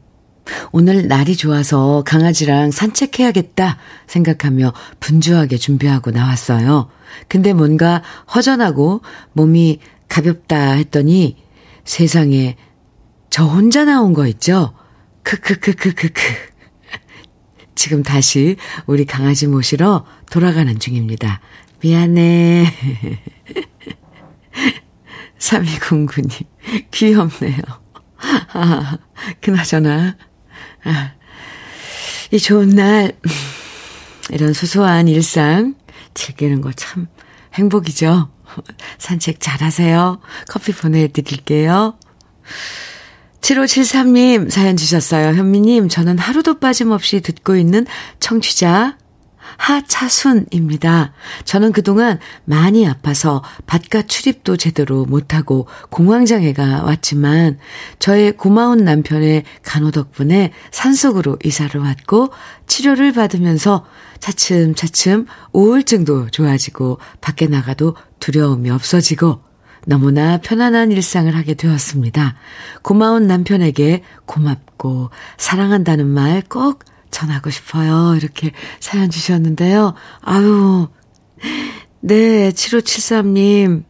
오늘 0.71 1.07
날이 1.07 1.35
좋아서 1.35 2.03
강아지랑 2.05 2.71
산책해야겠다 2.71 3.77
생각하며 4.07 4.73
분주하게 4.99 5.57
준비하고 5.57 6.11
나왔어요. 6.11 6.89
근데 7.29 7.53
뭔가 7.53 8.03
허전하고 8.35 9.01
몸이 9.31 9.79
가볍다 10.09 10.73
했더니 10.73 11.37
세상에 11.85 12.57
저 13.33 13.45
혼자 13.45 13.83
나온 13.83 14.13
거 14.13 14.27
있죠? 14.27 14.75
크크크크크크. 15.23 16.21
지금 17.73 18.03
다시 18.03 18.57
우리 18.85 19.05
강아지 19.05 19.47
모시러 19.47 20.05
돌아가는 20.29 20.77
중입니다. 20.77 21.41
미안해. 21.81 22.71
3209님, 25.39 26.45
귀엽네요. 26.91 27.57
아, 28.53 28.99
그나저나, 29.41 30.15
아, 30.83 31.13
이 32.29 32.37
좋은 32.37 32.69
날, 32.69 33.17
이런 34.29 34.53
소소한 34.53 35.07
일상 35.07 35.73
즐기는 36.13 36.61
거 36.61 36.71
참 36.75 37.07
행복이죠. 37.55 38.29
산책 38.99 39.39
잘 39.39 39.63
하세요. 39.63 40.21
커피 40.49 40.71
보내드릴게요. 40.71 41.97
7573님 43.43 44.49
사연 44.49 44.77
주셨어요. 44.77 45.35
현미님, 45.35 45.89
저는 45.89 46.17
하루도 46.17 46.59
빠짐없이 46.59 47.19
듣고 47.19 47.57
있는 47.57 47.85
청취자 48.21 48.97
하차순입니다. 49.57 51.13
저는 51.43 51.73
그동안 51.73 52.19
많이 52.45 52.87
아파서 52.87 53.43
바깥 53.65 54.07
출입도 54.07 54.55
제대로 54.55 55.05
못하고 55.05 55.67
공황장애가 55.89 56.83
왔지만 56.83 57.59
저의 57.99 58.37
고마운 58.37 58.85
남편의 58.85 59.43
간호 59.61 59.91
덕분에 59.91 60.53
산속으로 60.71 61.37
이사를 61.43 61.79
왔고 61.79 62.31
치료를 62.67 63.11
받으면서 63.11 63.85
차츰차츰 64.19 65.27
우울증도 65.51 66.29
좋아지고 66.29 66.99
밖에 67.19 67.47
나가도 67.47 67.97
두려움이 68.19 68.69
없어지고 68.69 69.42
너무나 69.85 70.37
편안한 70.37 70.91
일상을 70.91 71.35
하게 71.35 71.53
되었습니다. 71.55 72.35
고마운 72.81 73.27
남편에게 73.27 74.03
고맙고 74.25 75.09
사랑한다는 75.37 76.07
말 76.07 76.41
꼭 76.49 76.83
전하고 77.13 77.49
싶어요. 77.49 78.15
이렇게 78.15 78.51
사연 78.79 79.09
주셨는데요. 79.09 79.93
아유, 80.21 80.89
네, 82.01 82.51
7573님. 82.51 83.85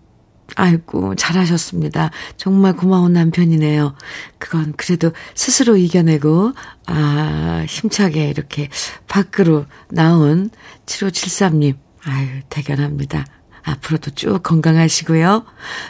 아이고, 0.56 1.15
잘하셨습니다. 1.15 2.12
정말 2.38 2.75
고마운 2.75 3.13
남편이네요. 3.13 3.95
그건 4.38 4.73
그래도 4.77 5.12
스스로 5.34 5.77
이겨내고, 5.77 6.51
아, 6.86 7.65
힘차게 7.67 8.29
이렇게 8.29 8.69
밖으로 9.08 9.65
나온 9.89 10.51
7573님. 10.86 11.75
아유, 12.06 12.27
대견합니다. 12.49 13.25
앞으로도 13.63 14.12
쭉 14.12 14.43
건강하시고요. 14.43 15.45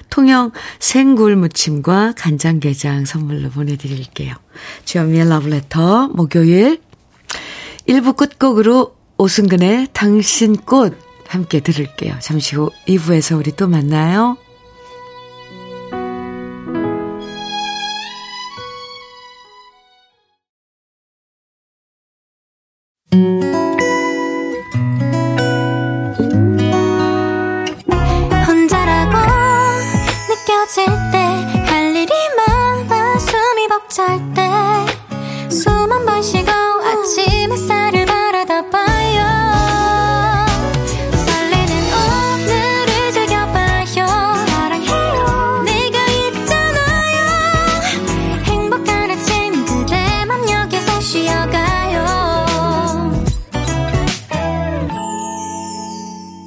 통영 0.10 0.52
생굴 0.80 1.36
무침과 1.36 2.14
간장게장 2.18 3.06
선물로 3.06 3.50
보내드릴게요. 3.50 4.36
주현미의 4.86 5.30
러브레터 5.30 6.10
목요일 6.10 6.82
1부 7.88 8.16
끝곡으로 8.16 8.96
오승근의 9.18 9.88
당신 9.94 10.56
꽃 10.56 10.98
함께 11.28 11.60
들을게요. 11.60 12.16
잠시 12.20 12.56
후 12.56 12.70
2부에서 12.88 13.38
우리 13.38 13.52
또 13.56 13.68
만나요. 13.68 14.38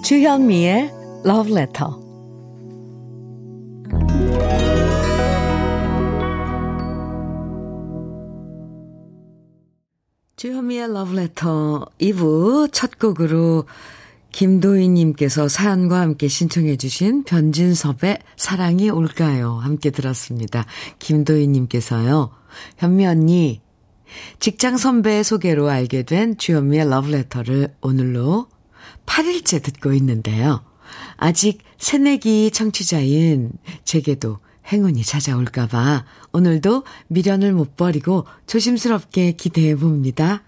주현미의 0.06 0.92
Love 1.26 1.52
Letter. 1.52 1.90
주현미의 10.36 10.84
Love 10.84 11.18
Letter 11.18 11.80
2부 11.98 12.68
첫 12.70 13.00
곡으로 13.00 13.64
김도희님께서 14.30 15.48
사연과 15.48 16.02
함께 16.02 16.28
신청해 16.28 16.76
주신 16.76 17.24
변진섭의 17.24 18.20
사랑이 18.36 18.90
올까요? 18.90 19.54
함께 19.54 19.90
들었습니다. 19.90 20.66
김도희님께서요. 21.00 22.30
현미 22.76 23.06
언니, 23.08 23.60
직장 24.38 24.76
선배의 24.76 25.24
소개로 25.24 25.68
알게 25.68 26.04
된 26.04 26.38
주현미의 26.38 26.90
러브레터를 26.90 27.74
오늘로 27.80 28.46
8일째 29.06 29.62
듣고 29.62 29.92
있는데요. 29.94 30.62
아직 31.16 31.62
새내기 31.78 32.50
청취자인 32.50 33.52
제게도 33.84 34.38
행운이 34.72 35.02
찾아올까봐 35.04 36.04
오늘도 36.32 36.84
미련을 37.08 37.52
못 37.52 37.76
버리고 37.76 38.26
조심스럽게 38.46 39.32
기대해 39.32 39.76
봅니다. 39.76 40.42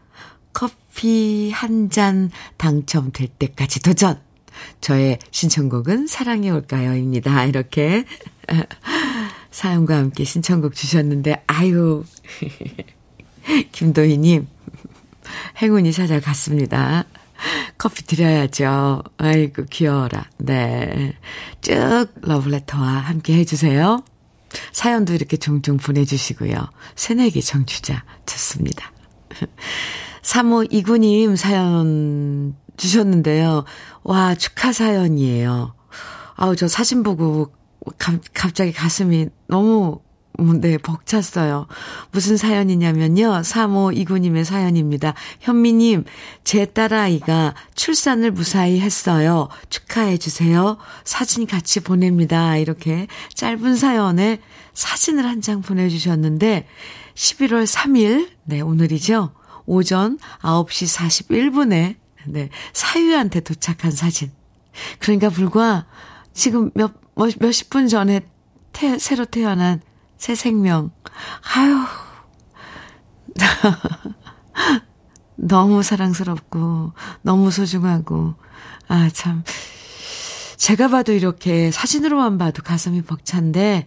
커피 0.53 1.51
한 1.55 1.89
잔 1.91 2.31
당첨될 2.57 3.29
때까지 3.29 3.81
도전! 3.81 4.21
저의 4.81 5.19
신청곡은 5.31 6.09
사랑이 6.09 6.51
올까요?입니다. 6.51 7.45
이렇게 7.45 8.05
사연과 9.53 9.97
함께 9.97 10.25
신청곡 10.25 10.75
주셨는데, 10.75 11.45
아유, 11.47 12.05
김도희님, 13.73 14.49
행운이 15.63 15.93
찾아갔습니다. 15.93 17.05
커피 17.79 18.05
드려야죠. 18.05 19.03
아이고, 19.19 19.65
귀여워라. 19.71 20.25
네. 20.39 21.15
쭉 21.61 22.07
러브레터와 22.21 22.87
함께 22.87 23.35
해주세요. 23.35 24.03
사연도 24.73 25.15
이렇게 25.15 25.37
종종 25.37 25.77
보내주시고요. 25.77 26.57
새내기 26.97 27.43
청취자 27.43 28.05
좋습니다. 28.27 28.93
3호 30.23 30.73
이구님 30.73 31.37
사연 31.37 32.55
주셨는데요. 32.77 33.65
와, 34.03 34.35
축하 34.35 34.73
사연이에요. 34.73 35.75
아우, 36.37 36.57
저 36.57 36.69
사진 36.69 37.03
보고 37.03 37.53
가, 37.99 38.19
갑자기 38.33 38.73
가슴이 38.73 39.29
너무 39.49 40.01
음, 40.05 40.08
네, 40.61 40.79
벅찼어요. 40.79 41.67
무슨 42.13 42.37
사연이냐면요. 42.37 43.41
3호 43.43 43.97
이구님의 43.97 44.45
사연입니다. 44.45 45.15
현미님, 45.41 46.05
제 46.45 46.65
딸아이가 46.65 47.55
출산을 47.75 48.31
무사히 48.31 48.79
했어요. 48.79 49.49
축하해주세요. 49.69 50.79
사진 51.05 51.47
같이 51.47 51.81
보냅니다. 51.81 52.57
이렇게 52.57 53.09
짧은 53.35 53.75
사연에 53.75 54.41
사진을 54.75 55.25
한 55.25 55.41
장 55.41 55.61
보내주셨는데, 55.61 56.69
11월 57.15 57.67
3일, 57.67 58.29
네, 58.45 58.61
오늘이죠. 58.61 59.33
오전 59.67 60.19
9시 60.43 60.97
41분에, 61.27 61.97
네, 62.27 62.49
사유한테 62.73 63.41
도착한 63.41 63.91
사진. 63.91 64.31
그러니까 65.01 65.31
불과 65.31 65.87
지금 66.33 66.71
몇, 66.75 66.93
뭐, 67.17 67.29
몇십 67.41 67.71
분 67.71 67.89
전에 67.89 68.21
태, 68.73 68.99
새로 68.99 69.25
태어난 69.25 69.81
새 70.19 70.35
생명. 70.35 70.91
아유. 71.55 71.85
너무 75.37 75.83
사랑스럽고, 75.83 76.93
너무 77.23 77.51
소중하고, 77.51 78.35
아, 78.89 79.09
참. 79.13 79.45
제가 80.57 80.89
봐도 80.89 81.13
이렇게 81.13 81.71
사진으로만 81.71 82.37
봐도 82.37 82.63
가슴이 82.63 83.03
벅찬데, 83.03 83.87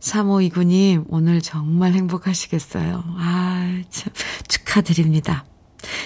3529님, 0.00 1.06
오늘 1.08 1.40
정말 1.40 1.94
행복하시겠어요. 1.94 3.02
아, 3.18 3.82
참. 3.88 4.12
축하드립니다. 4.48 5.46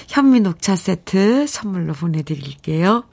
현미 0.09 0.41
녹차 0.41 0.77
세트 0.77 1.47
선물로 1.47 1.93
보내드릴게요. 1.95 3.05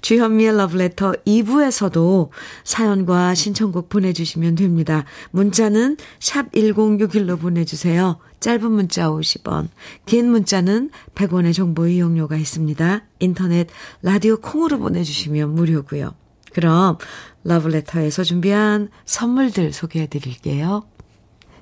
주현미의 0.00 0.56
러브레터 0.56 1.12
2부에서도 1.26 2.30
사연과 2.64 3.34
신청곡 3.34 3.88
보내주시면 3.88 4.54
됩니다. 4.54 5.04
문자는 5.30 5.96
샵 6.18 6.50
1061로 6.52 7.38
보내주세요. 7.38 8.18
짧은 8.40 8.70
문자 8.70 9.10
50원, 9.10 9.68
긴 10.06 10.30
문자는 10.30 10.90
100원의 11.14 11.54
정보 11.54 11.86
이용료가 11.86 12.36
있습니다. 12.36 13.02
인터넷, 13.18 13.68
라디오 14.02 14.38
콩으로 14.38 14.78
보내주시면 14.78 15.54
무료고요. 15.54 16.14
그럼 16.52 16.96
러브레터에서 17.44 18.24
준비한 18.24 18.88
선물들 19.04 19.72
소개해 19.72 20.06
드릴게요. 20.06 20.84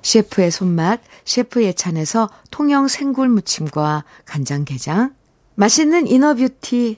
셰프의 0.01 0.51
손맛, 0.51 1.01
셰프 1.25 1.61
의 1.61 1.73
찬에서 1.73 2.29
통영 2.51 2.87
생굴 2.87 3.27
무침과 3.27 4.05
간장게장, 4.25 5.13
맛있는 5.55 6.07
inner 6.07 6.48
beauty 6.48 6.97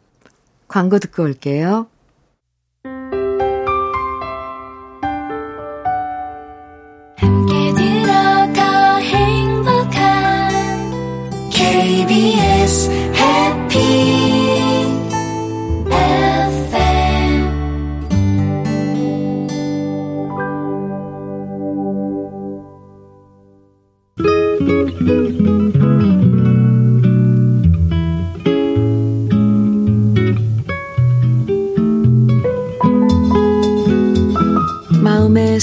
광고 0.71 0.99
듣고 0.99 1.23
올게요. 1.23 1.87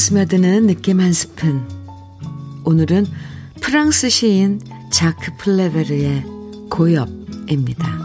스며드는 0.08 0.68
느낌 0.68 1.00
한 1.00 1.12
스푼. 1.12 1.68
오늘은 2.64 3.04
프랑스 3.60 4.08
시인 4.08 4.58
자크 4.90 5.36
플레베르의 5.36 6.24
고엽입니다. 6.70 7.98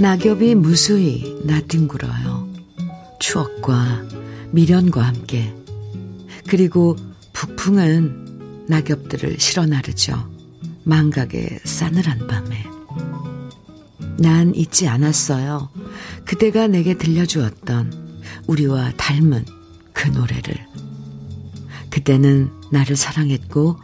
낙엽이 0.00 0.54
무수히 0.54 1.38
나뒹굴어요. 1.44 2.48
추억과 3.20 4.04
미련과 4.52 5.02
함께. 5.02 5.54
그리고 6.48 6.96
북풍은 7.34 8.64
낙엽들을 8.70 9.38
실어 9.38 9.66
나르죠. 9.66 10.30
망각의 10.84 11.60
싸늘한 11.62 12.26
밤에. 12.26 12.73
난 14.18 14.54
잊지 14.54 14.88
않았어요. 14.88 15.70
그대가 16.24 16.66
내게 16.66 16.94
들려주었던 16.94 18.22
우리와 18.46 18.92
닮은 18.96 19.44
그 19.92 20.08
노래를. 20.08 20.54
그때는 21.90 22.50
나를 22.72 22.96
사랑했고, 22.96 23.78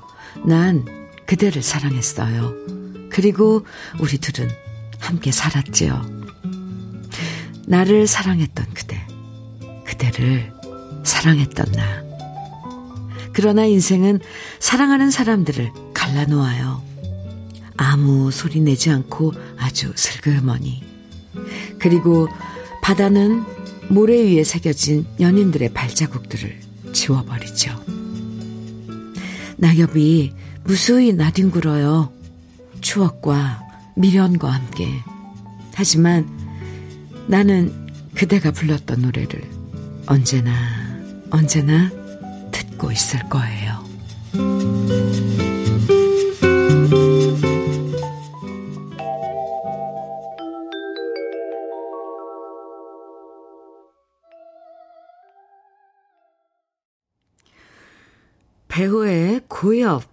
난 0.47 0.85
그대를 1.27 1.63
사랑했어요. 1.63 2.55
그리고 3.11 3.65
우리 4.01 4.19
둘은 4.19 4.51
함께 4.99 5.33
살았지요. 5.33 6.21
나를 7.67 8.07
사랑했던 8.07 8.67
그대, 8.75 9.07
그대를 9.87 10.53
사랑했던 11.05 11.73
나. 11.73 12.03
그러나 13.33 13.65
인생은 13.65 14.21
사랑하는 14.59 15.11
사람들을 15.11 15.73
갈라놓아요. 15.95 16.90
아무 17.83 18.31
소리 18.31 18.61
내지 18.61 18.91
않고 18.91 19.33
아주 19.57 19.91
슬그머니. 19.97 20.85
그리고 21.79 22.29
바다는 22.83 23.43
모래 23.89 24.23
위에 24.23 24.45
새겨진 24.45 25.07
연인들의 25.19 25.73
발자국들을 25.73 26.61
지워버리죠. 26.93 27.83
낙엽이 29.57 30.35
무수히 30.65 31.15
나뒹굴어요. 31.15 32.13
추억과 32.83 33.63
미련과 33.97 34.51
함께. 34.51 34.87
하지만 35.73 36.29
나는 37.29 37.73
그대가 38.15 38.51
불렀던 38.51 39.01
노래를 39.01 39.43
언제나, 40.05 40.53
언제나 41.31 41.91
듣고 42.51 42.93
있을 42.93 43.21
거예요. 43.31 43.81
배우의 58.71 59.43
고엽 59.49 60.05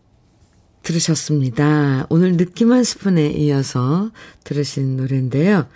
들으셨습니다. 0.82 2.08
오늘 2.10 2.38
느낌 2.38 2.72
한 2.72 2.84
스푼에 2.84 3.28
이어서 3.28 4.12
들으신 4.44 4.98
노래인데요. 4.98 5.68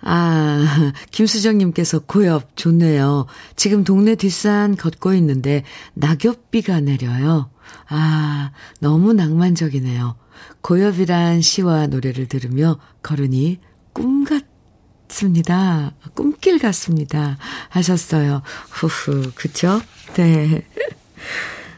아, 0.00 0.92
김수정님께서 1.10 2.00
고엽 2.00 2.56
좋네요. 2.56 3.26
지금 3.56 3.84
동네 3.84 4.14
뒷산 4.14 4.76
걷고 4.76 5.12
있는데 5.14 5.64
낙엽비가 5.94 6.80
내려요. 6.80 7.50
아, 7.88 8.52
너무 8.80 9.12
낭만적이네요. 9.12 10.16
고엽이란 10.62 11.42
시와 11.42 11.88
노래를 11.88 12.26
들으며 12.26 12.78
걸으니 13.02 13.58
꿈 13.92 14.24
같습니다. 14.24 15.92
꿈길 16.14 16.58
같습니다. 16.58 17.36
하셨어요. 17.68 18.42
후후, 18.70 19.32
그쵸? 19.34 19.82
네. 20.14 20.64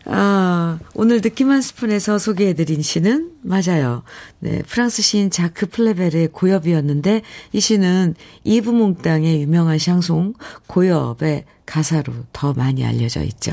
아, 0.05 0.79
오늘 0.95 1.21
느낌 1.21 1.51
한 1.51 1.63
스푼에서 1.63 2.19
소개해드린 2.19 2.83
시는 2.83 3.33
맞아요. 3.43 4.03
네, 4.41 4.63
프랑스 4.63 5.01
시인 5.03 5.31
자크 5.31 5.67
플레벨의 5.67 6.29
고엽이었는데 6.33 7.23
이 7.53 7.61
시는 7.61 8.15
이브 8.45 8.71
몽땅의 8.71 9.43
유명한 9.43 9.79
샹송 9.79 10.35
고엽의 10.67 11.45
가사로 11.67 12.13
더 12.33 12.53
많이 12.53 12.85
알려져 12.85 13.23
있죠. 13.23 13.53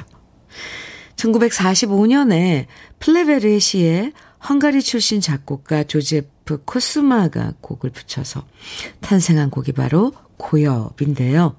1945년에 1.16 2.66
플레베르의 3.00 3.60
시에 3.60 4.12
헝가리 4.48 4.82
출신 4.82 5.20
작곡가 5.22 5.84
조제프 5.84 6.64
코스마가 6.66 7.54
곡을 7.62 7.90
붙여서 7.90 8.46
탄생한 9.02 9.50
곡이 9.50 9.74
바로 9.74 10.14
고엽인데요. 10.38 11.56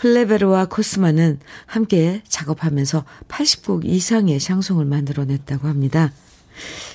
플레베르와 0.00 0.64
코스마는 0.64 1.40
함께 1.66 2.22
작업하면서 2.26 3.04
80곡 3.28 3.84
이상의 3.84 4.40
샹송을 4.40 4.86
만들어냈다고 4.86 5.68
합니다. 5.68 6.10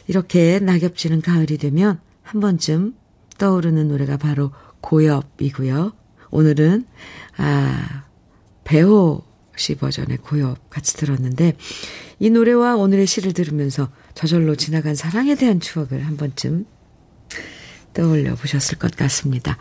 이렇게 0.08 0.58
낙엽지는 0.58 1.22
가을이 1.22 1.60
되면 1.60 2.00
한 2.24 2.42
번쯤 2.42 2.96
떠오르는 3.38 3.90
노래가 3.90 4.18
바로 4.18 4.52
고엽이고요. 4.82 5.94
오늘은 6.32 6.86
아 7.38 8.06
배호 8.64 9.24
씨 9.56 9.76
버전의 9.76 10.18
고엽 10.18 10.72
같이 10.72 10.98
들었는데 10.98 11.58
이 12.18 12.30
노래와 12.32 12.76
오늘의 12.76 13.06
시를 13.06 13.34
들으면서 13.34 13.90
저절로 14.16 14.56
지나간 14.56 14.96
사랑에 14.96 15.36
대한 15.36 15.60
추억을 15.60 16.04
한 16.04 16.18
번쯤 16.18 16.66
떠올려 17.96 18.36
보셨을 18.36 18.78
것 18.78 18.96
같습니다. 18.96 19.58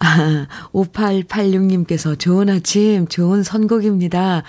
아, 0.00 0.46
5886님께서 0.72 2.18
좋은 2.18 2.48
아침, 2.48 3.06
좋은 3.06 3.42
선곡입니다. 3.44 4.42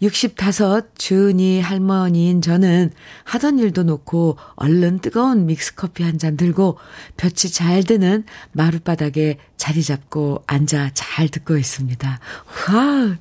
65 0.00 0.82
주은이 0.96 1.60
할머니인 1.60 2.42
저는 2.42 2.92
하던 3.24 3.58
일도 3.58 3.82
놓고 3.82 4.36
얼른 4.56 5.00
뜨거운 5.00 5.46
믹스커피 5.46 6.04
한 6.04 6.12
잔 6.18 6.36
들고 6.36 6.78
볕이 7.16 7.50
잘 7.52 7.82
드는 7.82 8.24
마룻바닥에 8.52 9.38
자리 9.56 9.82
잡고 9.82 10.44
앉아 10.46 10.90
잘 10.94 11.28
듣고 11.28 11.56
있습니다. 11.56 12.20
와, 12.68 13.16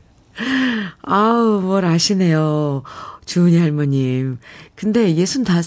아우, 1.01 1.61
뭘 1.61 1.85
아시네요. 1.85 2.83
주은이 3.25 3.57
할머님. 3.57 4.37
근데 4.75 5.15
예순 5.15 5.43
다, 5.43 5.61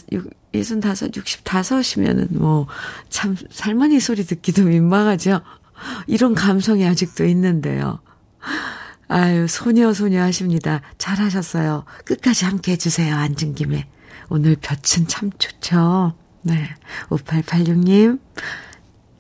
65, 0.59 1.11
65이면은 1.11 2.33
뭐, 2.37 2.67
참, 3.09 3.37
살만이 3.51 4.01
소리 4.01 4.25
듣기도 4.25 4.65
민망하죠? 4.65 5.41
이런 6.07 6.35
감성이 6.35 6.87
아직도 6.87 7.25
있는데요. 7.27 8.01
아유, 9.09 9.47
소녀, 9.49 9.93
소녀 9.93 10.23
하십니다. 10.23 10.81
잘하셨어요. 10.99 11.85
끝까지 12.05 12.45
함께 12.47 12.73
해주세요. 12.73 13.15
앉은 13.15 13.55
김에. 13.55 13.87
오늘 14.29 14.57
볕은 14.57 15.07
참 15.09 15.31
좋죠. 15.39 16.15
네. 16.43 16.69
5886님, 17.11 18.19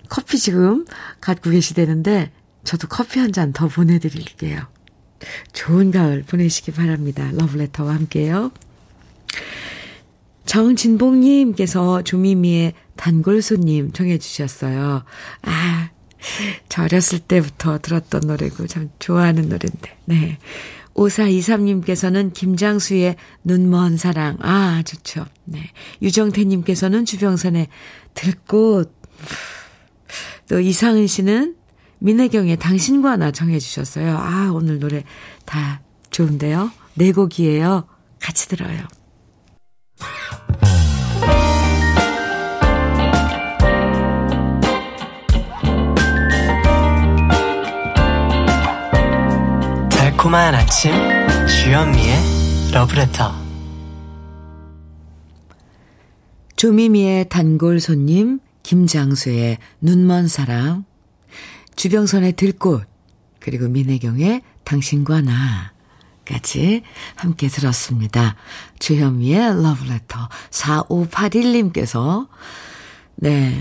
커피 0.08 0.38
지금 0.38 0.84
갖고 1.20 1.50
계시대는데, 1.50 2.30
저도 2.64 2.88
커피 2.88 3.18
한 3.20 3.32
잔 3.32 3.52
더 3.52 3.68
보내드릴게요. 3.68 4.60
좋은 5.52 5.90
가을 5.90 6.22
보내시기 6.22 6.72
바랍니다. 6.72 7.30
러브레터와 7.32 7.94
함께요. 7.94 8.50
정진봉님께서 10.46 12.02
조미미의 12.02 12.74
단골손님 12.96 13.92
청해 13.92 14.18
주셨어요. 14.18 15.04
아, 15.42 15.90
저 16.68 16.82
어렸을 16.84 17.18
때부터 17.18 17.78
들었던 17.78 18.22
노래고 18.26 18.66
참 18.66 18.90
좋아하는 18.98 19.48
노래인데. 19.48 19.98
네. 20.06 20.38
5423님께서는 20.94 22.32
김장수의 22.32 23.16
눈먼 23.42 23.96
사랑. 23.96 24.36
아, 24.40 24.82
좋죠. 24.84 25.26
네. 25.44 25.70
유정태님께서는 26.02 27.04
주병선의 27.04 27.68
들꽃. 28.14 28.94
또 30.48 30.60
이상은 30.60 31.06
씨는 31.06 31.56
민혜경의 31.98 32.58
당신과 32.58 33.16
나 33.16 33.30
정해주셨어요. 33.32 34.16
아, 34.16 34.50
오늘 34.52 34.78
노래 34.78 35.04
다 35.44 35.80
좋은데요. 36.10 36.70
네 36.94 37.12
곡이에요. 37.12 37.88
같이 38.20 38.48
들어요. 38.48 38.86
달콤한 49.90 50.54
아침 50.54 50.92
주현미의 51.46 52.16
러브레터. 52.72 53.44
조미미의 56.56 57.28
단골 57.28 57.78
손님 57.80 58.40
김장수의 58.62 59.58
눈먼 59.82 60.28
사랑. 60.28 60.86
주병선의 61.76 62.32
들꽃 62.32 62.86
그리고 63.38 63.68
민혜경의 63.68 64.40
당신과 64.64 65.20
나 65.20 65.73
까지 66.24 66.82
함께 67.16 67.48
들었습니다. 67.48 68.36
주현미의 68.78 69.62
러브레터 69.62 70.28
4581님께서 70.50 72.28
네 73.16 73.56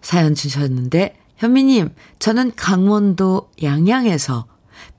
사연 0.00 0.34
주셨는데 0.34 1.16
현미님 1.36 1.90
저는 2.18 2.52
강원도 2.56 3.50
양양에서 3.62 4.46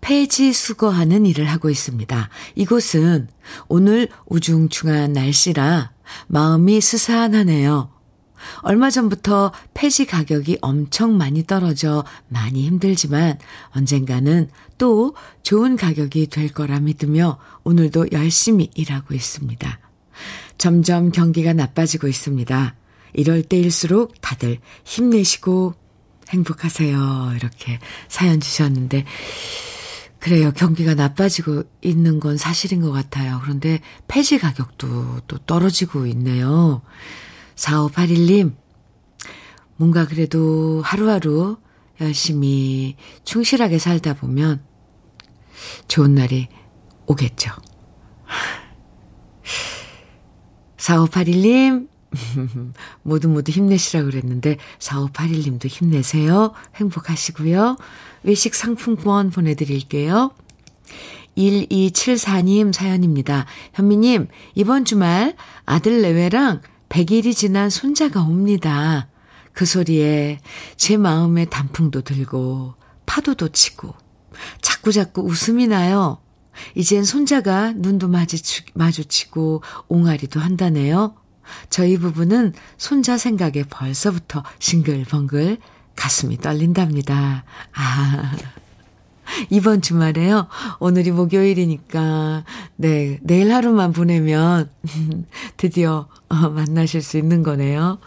폐지 0.02 0.54
수거하는 0.54 1.26
일을 1.26 1.46
하고 1.46 1.70
있습니다. 1.70 2.30
이곳은 2.56 3.28
오늘 3.68 4.10
우중충한 4.28 5.14
날씨라 5.14 5.92
마음이 6.28 6.82
스산하네요. 6.82 7.97
얼마 8.62 8.90
전부터 8.90 9.52
폐지 9.74 10.06
가격이 10.06 10.60
엄청 10.62 11.18
많이 11.18 11.46
떨어져 11.46 12.04
많이 12.28 12.66
힘들지만 12.66 13.40
언젠가는 13.70 14.50
또 14.78 15.16
좋은 15.44 15.76
가격이 15.76 16.28
될 16.28 16.52
거라 16.52 16.80
믿으며 16.80 17.40
오늘도 17.64 18.08
열심히 18.12 18.70
일하고 18.76 19.14
있습니다. 19.14 19.80
점점 20.58 21.12
경기가 21.12 21.54
나빠지고 21.54 22.08
있습니다. 22.08 22.76
이럴 23.14 23.44
때일수록 23.44 24.20
다들 24.22 24.60
힘내시고 24.84 25.76
행복하세요. 26.30 27.34
이렇게 27.36 27.80
사연 28.10 28.40
주셨는데, 28.40 29.06
그래요. 30.20 30.52
경기가 30.52 30.94
나빠지고 30.94 31.64
있는 31.82 32.20
건 32.20 32.38
사실인 32.38 32.82
것 32.82 32.92
같아요. 32.92 33.40
그런데 33.44 33.80
폐지 34.08 34.40
가격도 34.40 35.22
또 35.28 35.38
떨어지고 35.40 36.08
있네요. 36.08 36.82
4581님, 37.58 38.56
뭔가 39.76 40.08
그래도 40.08 40.82
하루하루 40.84 41.58
열심히 42.00 42.96
충실하게 43.24 43.80
살다 43.80 44.14
보면 44.14 44.64
좋은 45.88 46.16
날이 46.16 46.48
오겠죠. 47.08 47.52
4581님, 50.78 51.90
모두 53.04 53.28
모두 53.28 53.52
힘내시라고 53.52 54.10
그랬는데 54.10 54.58
4581님도 54.80 55.68
힘내세요. 55.68 56.54
행복하시고요. 56.76 57.78
외식 58.24 58.56
상품권 58.56 59.32
보내드릴게요. 59.32 60.34
1274님 61.38 62.74
사연입니다. 62.74 63.46
현미님, 63.74 64.28
이번 64.56 64.86
주말 64.86 65.36
아들 65.66 66.02
내외랑 66.02 66.62
100일이 66.90 67.36
지난 67.36 67.70
손자가 67.70 68.22
옵니다. 68.22 69.08
그 69.54 69.66
소리에 69.66 70.40
제 70.76 70.98
마음에 70.98 71.46
단풍도 71.46 72.02
들고 72.02 72.76
파도도 73.06 73.50
치고 73.50 73.94
자꾸자꾸 74.62 75.22
웃음이 75.22 75.68
나요. 75.68 76.20
이젠 76.76 77.04
손자가 77.04 77.74
눈도 77.74 78.08
마주치, 78.08 78.64
마주치고 78.74 79.64
옹알이도 79.88 80.40
한다네요. 80.40 81.16
저희 81.70 81.98
부부는 81.98 82.54
손자 82.78 83.18
생각에 83.18 83.64
벌써부터 83.70 84.44
싱글벙글 84.60 85.58
가슴이 85.96 86.38
떨린답니다. 86.38 87.44
아. 87.74 88.32
이번 89.50 89.82
주말에요. 89.82 90.48
오늘이 90.80 91.12
목요일이니까, 91.12 92.46
네, 92.78 93.20
내일 93.22 93.52
하루만 93.52 93.92
보내면 93.92 94.70
드디어 95.58 96.08
어, 96.10 96.17
만나실 96.30 97.02
수 97.02 97.18
있는 97.18 97.44
거네요. 97.44 98.00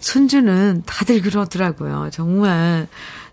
손주는 0.00 0.82
다들 0.86 1.20
그러더라고요. 1.22 2.10
정말, 2.12 2.88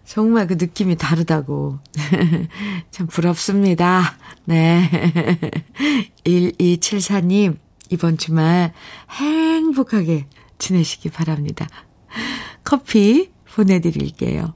정말 0.05 0.47
그 0.47 0.53
느낌이 0.53 0.97
다르다고. 0.97 1.79
참 2.91 3.07
부럽습니다. 3.07 4.17
네. 4.45 4.89
1274님, 6.25 7.57
이번 7.89 8.17
주말 8.17 8.73
행복하게 9.09 10.27
지내시기 10.57 11.09
바랍니다. 11.09 11.67
커피 12.63 13.31
보내드릴게요. 13.53 14.53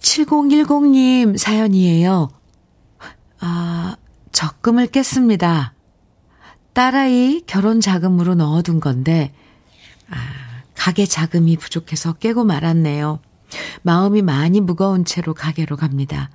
7010님 0.00 1.38
사연이에요. 1.38 2.30
아, 3.40 3.96
적금을 4.32 4.88
깼습니다. 4.88 5.74
딸아이 6.80 7.42
결혼 7.46 7.82
자금으로 7.82 8.34
넣어둔 8.34 8.80
건데, 8.80 9.34
아, 10.08 10.16
가게 10.74 11.04
자금이 11.04 11.58
부족해서 11.58 12.14
깨고 12.14 12.44
말았네요. 12.44 13.20
마음이 13.82 14.22
많이 14.22 14.62
무거운 14.62 15.04
채로 15.04 15.34
가게로 15.34 15.76
갑니다. 15.76 16.30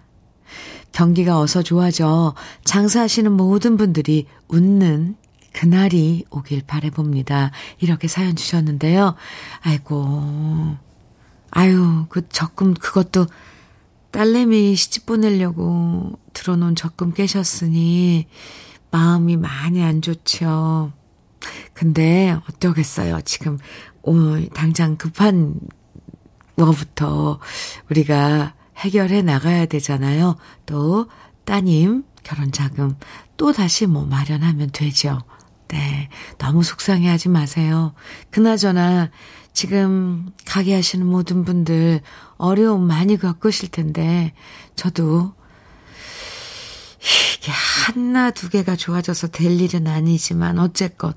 경기가 0.91 1.39
어서 1.39 1.63
좋아져 1.63 2.35
장사하시는 2.63 3.31
모든 3.31 3.75
분들이 3.75 4.27
웃는 4.47 5.15
그날이 5.51 6.25
오길 6.29 6.61
바래봅니다. 6.67 7.49
이렇게 7.79 8.07
사연 8.07 8.35
주셨는데요. 8.35 9.15
아이고, 9.61 10.77
아유, 11.49 12.05
그 12.09 12.29
적금 12.29 12.75
그것도 12.75 13.25
딸내미 14.11 14.75
시집 14.75 15.07
보내려고 15.07 16.19
들어놓은 16.33 16.75
적금 16.75 17.13
깨셨으니 17.13 18.27
마음이 18.95 19.35
많이 19.35 19.83
안 19.83 20.01
좋죠. 20.01 20.93
근데 21.73 22.39
어떠겠어요. 22.49 23.19
지금 23.25 23.57
오, 24.03 24.15
당장 24.53 24.95
급한 24.95 25.59
거부터 26.55 27.41
우리가 27.89 28.53
해결해 28.77 29.21
나가야 29.21 29.65
되잖아요. 29.65 30.37
또 30.65 31.09
따님 31.43 32.05
결혼 32.23 32.53
자금 32.53 32.95
또 33.35 33.51
다시 33.51 33.85
뭐 33.85 34.05
마련하면 34.05 34.69
되죠. 34.71 35.19
네. 35.67 36.07
너무 36.37 36.63
속상해 36.63 37.09
하지 37.09 37.27
마세요. 37.27 37.93
그나저나 38.29 39.09
지금 39.51 40.31
가게 40.45 40.73
하시는 40.73 41.05
모든 41.05 41.43
분들 41.43 41.99
어려움 42.37 42.87
많이 42.87 43.17
겪으실 43.17 43.71
텐데 43.71 44.31
저도 44.77 45.33
이게 47.37 47.51
하나 47.51 48.31
두 48.31 48.49
개가 48.49 48.75
좋아져서 48.75 49.27
될 49.27 49.59
일은 49.59 49.87
아니지만 49.87 50.59
어쨌건 50.59 51.13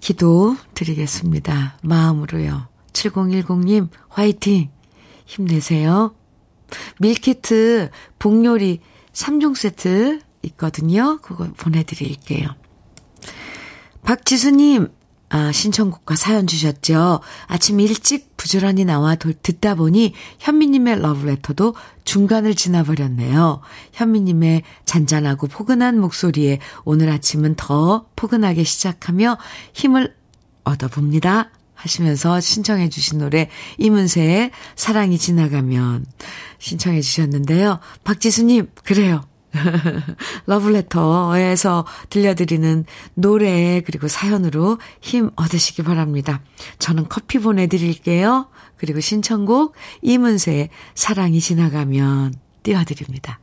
기도 0.00 0.56
드리겠습니다. 0.74 1.78
마음으로요. 1.82 2.68
7010님 2.92 3.88
화이팅 4.08 4.70
힘내세요. 5.26 6.14
밀키트 6.98 7.90
복요리 8.18 8.80
3종 9.12 9.54
세트 9.54 10.20
있거든요. 10.42 11.18
그거 11.20 11.52
보내드릴게요. 11.56 12.54
박지수님, 14.02 14.88
아, 15.32 15.52
신청곡과 15.52 16.16
사연 16.16 16.48
주셨죠. 16.48 17.20
아침 17.46 17.78
일찍 17.78 18.36
부지런히 18.36 18.84
나와 18.84 19.14
도, 19.14 19.32
듣다 19.32 19.76
보니 19.76 20.12
현미님의 20.40 21.00
러브레터도 21.00 21.76
중간을 22.04 22.56
지나버렸네요. 22.56 23.60
현미님의 23.92 24.64
잔잔하고 24.84 25.46
포근한 25.46 26.00
목소리에 26.00 26.58
오늘 26.84 27.08
아침은 27.10 27.54
더 27.54 28.06
포근하게 28.16 28.64
시작하며 28.64 29.38
힘을 29.72 30.14
얻어봅니다. 30.64 31.50
하시면서 31.74 32.40
신청해 32.40 32.88
주신 32.88 33.18
노래 33.18 33.48
이문세의 33.78 34.50
사랑이 34.74 35.16
지나가면 35.16 36.04
신청해 36.58 37.00
주셨는데요. 37.00 37.78
박지수님, 38.04 38.68
그래요. 38.84 39.29
러브레터에서 40.46 41.86
들려드리는 42.08 42.84
노래 43.14 43.82
그리고 43.84 44.08
사연으로 44.08 44.78
힘 45.00 45.30
얻으시기 45.36 45.82
바랍니다. 45.82 46.40
저는 46.78 47.08
커피 47.08 47.38
보내드릴게요. 47.38 48.48
그리고 48.76 49.00
신청곡 49.00 49.74
이문세의 50.02 50.70
사랑이 50.94 51.40
지나가면 51.40 52.34
띄워드립니다. 52.62 53.40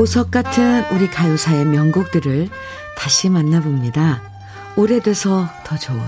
보석 0.00 0.30
같은 0.30 0.82
우리 0.92 1.10
가요사의 1.10 1.66
명곡들을 1.66 2.48
다시 2.96 3.28
만나봅니다. 3.28 4.22
오래돼서 4.74 5.46
더 5.62 5.76
좋은. 5.76 6.00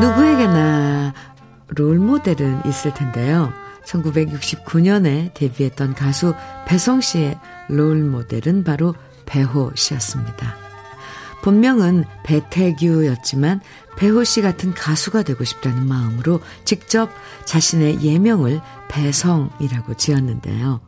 누구에게나 0.00 1.12
롤모델은 1.68 2.62
있을 2.64 2.94
텐데요. 2.94 3.52
1969년에 3.84 5.34
데뷔했던 5.34 5.92
가수 5.92 6.32
배성 6.66 7.02
씨의 7.02 7.38
롤모델은 7.68 8.64
바로 8.64 8.94
배호 9.26 9.72
씨였습니다. 9.74 10.59
본명은 11.42 12.04
배태규였지만 12.24 13.60
배호 13.96 14.24
씨 14.24 14.42
같은 14.42 14.72
가수가 14.74 15.22
되고 15.22 15.44
싶다는 15.44 15.86
마음으로 15.86 16.40
직접 16.64 17.10
자신의 17.44 18.02
예명을 18.02 18.60
배성이라고 18.88 19.94
지었는데요. 19.94 20.80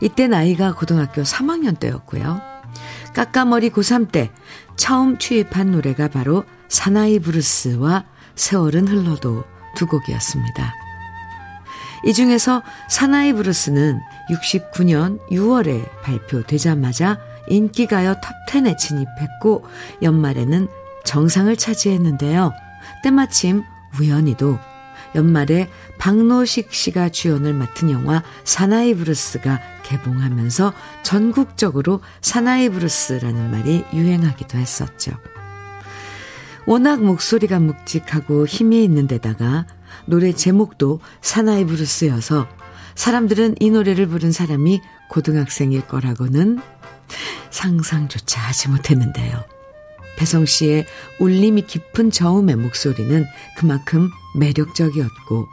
이때 0.00 0.26
나이가 0.26 0.74
고등학교 0.74 1.22
3학년 1.22 1.78
때였고요. 1.78 2.40
까까머리 3.14 3.70
고3 3.70 4.10
때 4.10 4.30
처음 4.76 5.18
취입한 5.18 5.70
노래가 5.70 6.08
바로 6.08 6.44
사나이 6.68 7.18
브루스와 7.18 8.04
세월은 8.34 8.88
흘러도 8.88 9.44
두 9.76 9.86
곡이었습니다. 9.86 10.74
이 12.04 12.12
중에서 12.12 12.62
사나이 12.88 13.32
브루스는 13.32 14.00
69년 14.30 15.18
6월에 15.30 15.88
발표되자마자 16.02 17.18
인기가요 17.48 18.16
top 18.20 18.48
10에 18.48 18.76
진입했고 18.78 19.64
연말에는 20.02 20.68
정상을 21.04 21.54
차지했는데요. 21.56 22.52
때마침 23.02 23.62
우연히도 23.98 24.58
연말에 25.14 25.68
박노식 25.98 26.72
씨가 26.72 27.08
주연을 27.08 27.54
맡은 27.54 27.90
영화 27.90 28.22
사나이 28.44 28.94
브루스가 28.94 29.60
개봉하면서 29.82 30.72
전국적으로 31.02 32.00
사나이 32.20 32.68
브루스라는 32.68 33.50
말이 33.50 33.84
유행하기도 33.94 34.58
했었죠. 34.58 35.12
워낙 36.66 37.02
목소리가 37.02 37.60
묵직하고 37.60 38.46
힘이 38.46 38.82
있는 38.84 39.06
데다가 39.06 39.66
노래 40.04 40.32
제목도 40.32 41.00
사나이 41.22 41.64
브루스여서 41.64 42.48
사람들은 42.96 43.56
이 43.60 43.70
노래를 43.70 44.06
부른 44.08 44.32
사람이 44.32 44.80
고등학생일 45.08 45.86
거라고는 45.86 46.58
상상조차 47.50 48.40
하지 48.40 48.68
못했는데요. 48.68 49.44
배성 50.16 50.46
씨의 50.46 50.86
울림이 51.20 51.66
깊은 51.66 52.10
저음의 52.10 52.56
목소리는 52.56 53.26
그만큼 53.56 54.10
매력적이었고, 54.36 55.46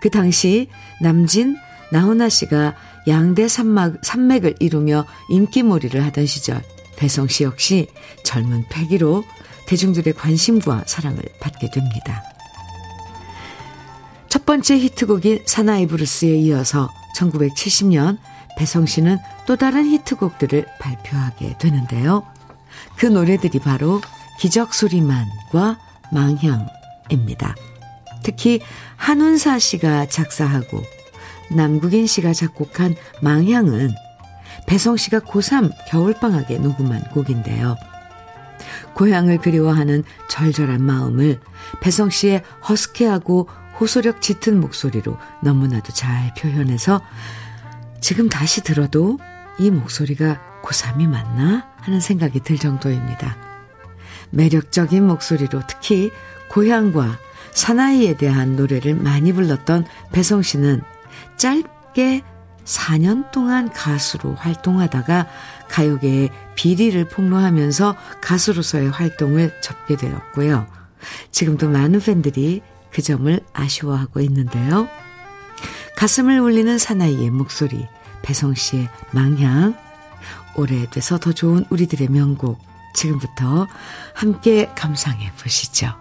그 0.00 0.10
당시 0.10 0.68
남진, 1.00 1.56
나훈아 1.92 2.28
씨가 2.28 2.74
양대 3.08 3.46
산막, 3.46 3.98
산맥을 4.02 4.56
이루며 4.58 5.04
인기몰이를 5.28 6.02
하던 6.06 6.26
시절, 6.26 6.62
배성 6.96 7.28
씨 7.28 7.44
역시 7.44 7.88
젊은 8.24 8.64
패기로 8.68 9.22
대중들의 9.66 10.14
관심과 10.14 10.84
사랑을 10.86 11.22
받게 11.40 11.70
됩니다. 11.70 12.24
첫 14.28 14.46
번째 14.46 14.78
히트곡인 14.78 15.42
사나이 15.46 15.86
브루스에 15.86 16.36
이어서 16.36 16.90
1970년 17.16 18.18
배성 18.56 18.86
씨는 18.86 19.18
또 19.46 19.56
다른 19.56 19.86
히트곡들을 19.86 20.66
발표하게 20.80 21.58
되는데요. 21.58 22.26
그 22.96 23.06
노래들이 23.06 23.58
바로 23.60 24.00
기적소리만과 24.40 25.78
망향입니다. 26.12 27.54
특히 28.22 28.60
한운사 28.96 29.58
씨가 29.58 30.06
작사하고 30.06 30.82
남국인 31.50 32.06
씨가 32.06 32.32
작곡한 32.32 32.94
망향은 33.22 33.90
배성 34.66 34.96
씨가 34.96 35.20
고3 35.20 35.70
겨울방학에 35.88 36.58
녹음한 36.58 37.02
곡인데요. 37.12 37.76
고향을 38.94 39.38
그리워하는 39.38 40.02
절절한 40.28 40.82
마음을 40.82 41.40
배성 41.80 42.10
씨의 42.10 42.42
허스키하고 42.68 43.48
호소력 43.78 44.22
짙은 44.22 44.58
목소리로 44.60 45.18
너무나도 45.42 45.92
잘 45.92 46.32
표현해서 46.34 47.02
지금 48.00 48.28
다시 48.28 48.62
들어도 48.62 49.18
이 49.58 49.70
목소리가 49.70 50.62
고3이 50.62 51.08
맞나 51.08 51.66
하는 51.78 52.00
생각이 52.00 52.40
들 52.40 52.58
정도입니다. 52.58 53.36
매력적인 54.30 55.06
목소리로 55.06 55.62
특히 55.66 56.10
고향과 56.50 57.18
사나이에 57.52 58.16
대한 58.16 58.56
노래를 58.56 58.94
많이 58.94 59.32
불렀던 59.32 59.86
배성 60.12 60.42
씨는 60.42 60.82
짧게 61.36 62.22
4년 62.64 63.30
동안 63.30 63.70
가수로 63.72 64.34
활동하다가 64.34 65.26
가요계의 65.68 66.30
비리를 66.56 67.08
폭로하면서 67.08 67.96
가수로서의 68.20 68.90
활동을 68.90 69.52
접게 69.62 69.96
되었고요. 69.96 70.66
지금도 71.30 71.68
많은 71.68 72.00
팬들이 72.00 72.62
그 72.90 73.02
점을 73.02 73.40
아쉬워하고 73.52 74.20
있는데요. 74.20 74.88
가슴을 75.96 76.40
울리는 76.40 76.78
사나이의 76.78 77.30
목소리, 77.30 77.88
배성 78.22 78.54
씨의 78.54 78.88
망향, 79.12 79.74
오래돼서 80.56 81.18
더 81.18 81.32
좋은 81.32 81.64
우리들의 81.70 82.08
명곡, 82.08 82.58
지금부터 82.94 83.66
함께 84.14 84.70
감상해 84.74 85.30
보시죠. 85.40 85.94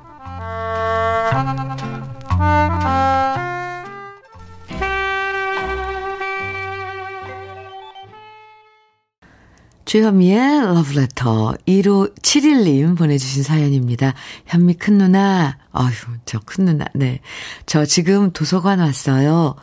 주현미의 9.96 10.74
러브레터 10.76 11.56
1호 11.66 12.14
7일님 12.22 12.98
보내주신 12.98 13.44
사연입니다. 13.44 14.14
현미 14.46 14.74
큰 14.74 14.98
누나, 14.98 15.58
어휴, 15.72 16.18
저 16.26 16.38
큰 16.46 16.66
누나, 16.66 16.84
네. 16.94 17.22
저 17.66 17.86
지금 17.86 18.32
도서관 18.32 18.80
왔어요. 18.80 19.56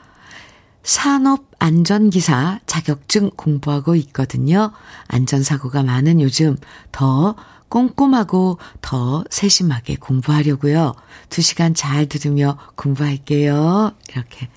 산업안전기사 0.85 2.61
자격증 2.65 3.29
공부하고 3.37 3.95
있거든요. 3.97 4.73
안전사고가 5.09 5.83
많은 5.83 6.23
요즘 6.23 6.57
더 6.93 7.37
꼼꼼하고 7.69 8.57
더 8.81 9.25
세심하게 9.29 9.97
공부하려고요. 9.97 10.95
두 11.29 11.43
시간 11.43 11.75
잘 11.75 12.07
들으며 12.07 12.57
공부할게요. 12.77 13.93
이렇게. 14.09 14.49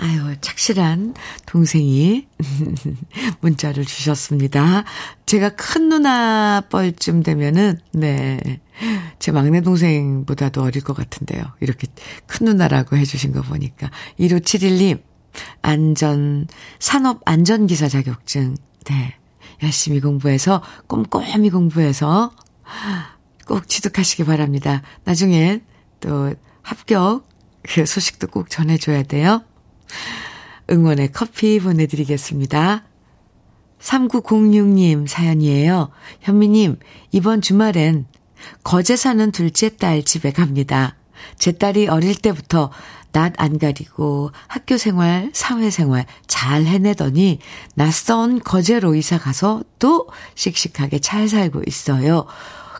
아유, 0.00 0.36
착실한 0.40 1.12
동생이 1.44 2.28
문자를 3.40 3.84
주셨습니다. 3.84 4.84
제가 5.26 5.50
큰 5.50 5.88
누나 5.88 6.62
뻘쯤 6.70 7.24
되면은, 7.24 7.80
네. 7.94 8.60
제 9.18 9.32
막내 9.32 9.60
동생보다도 9.60 10.62
어릴 10.62 10.84
것 10.84 10.96
같은데요. 10.96 11.42
이렇게 11.60 11.88
큰 12.28 12.46
누나라고 12.46 12.96
해주신 12.96 13.32
거 13.32 13.42
보니까. 13.42 13.90
1571님, 14.20 15.02
안전, 15.62 16.46
산업 16.78 17.20
안전기사 17.24 17.88
자격증, 17.88 18.54
네. 18.84 19.16
열심히 19.64 20.00
공부해서, 20.00 20.62
꼼꼼히 20.86 21.50
공부해서, 21.50 22.30
꼭 23.48 23.68
취득하시기 23.68 24.24
바랍니다. 24.26 24.82
나중에 25.02 25.60
또 25.98 26.32
합격 26.62 27.26
그 27.62 27.84
소식도 27.84 28.28
꼭 28.28 28.48
전해줘야 28.48 29.02
돼요. 29.02 29.42
응원의 30.70 31.12
커피 31.12 31.60
보내드리겠습니다. 31.60 32.84
3906님 33.80 35.06
사연이에요. 35.06 35.90
현미님, 36.20 36.78
이번 37.12 37.40
주말엔 37.40 38.06
거제 38.64 38.96
사는 38.96 39.30
둘째 39.30 39.76
딸 39.76 40.02
집에 40.02 40.32
갑니다. 40.32 40.96
제 41.38 41.52
딸이 41.52 41.88
어릴 41.88 42.14
때부터 42.14 42.70
낯안 43.12 43.58
가리고 43.58 44.30
학교 44.46 44.76
생활, 44.76 45.30
사회 45.32 45.70
생활 45.70 46.06
잘 46.26 46.64
해내더니 46.64 47.38
낯선 47.74 48.38
거제로 48.40 48.94
이사 48.94 49.18
가서 49.18 49.62
또 49.78 50.08
씩씩하게 50.34 50.98
잘 51.00 51.28
살고 51.28 51.62
있어요. 51.66 52.26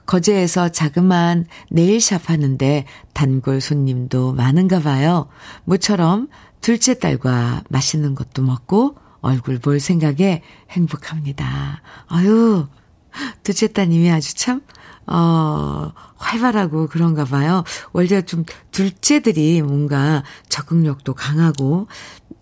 거제에서 0.07 0.71
자그마한 0.71 1.47
네일샵 1.71 2.31
하는데 2.31 2.85
단골 3.13 3.61
손님도 3.61 4.33
많은가 4.33 4.81
봐요. 4.81 5.29
모처럼 5.65 6.29
둘째 6.61 6.99
딸과 6.99 7.65
맛있는 7.69 8.15
것도 8.15 8.43
먹고 8.43 8.97
얼굴 9.21 9.59
볼 9.59 9.81
생각에 9.81 10.43
행복합니다. 10.71 11.83
아유, 12.07 12.67
둘째 13.43 13.69
따님이 13.69 14.11
아주 14.11 14.35
참, 14.35 14.63
어, 15.07 15.93
활발하고 16.17 16.89
그런가 16.89 17.25
봐요. 17.25 17.65
원래 17.93 18.23
좀 18.23 18.45
둘째들이 18.71 19.63
뭔가 19.63 20.23
적응력도 20.49 21.15
강하고 21.15 21.89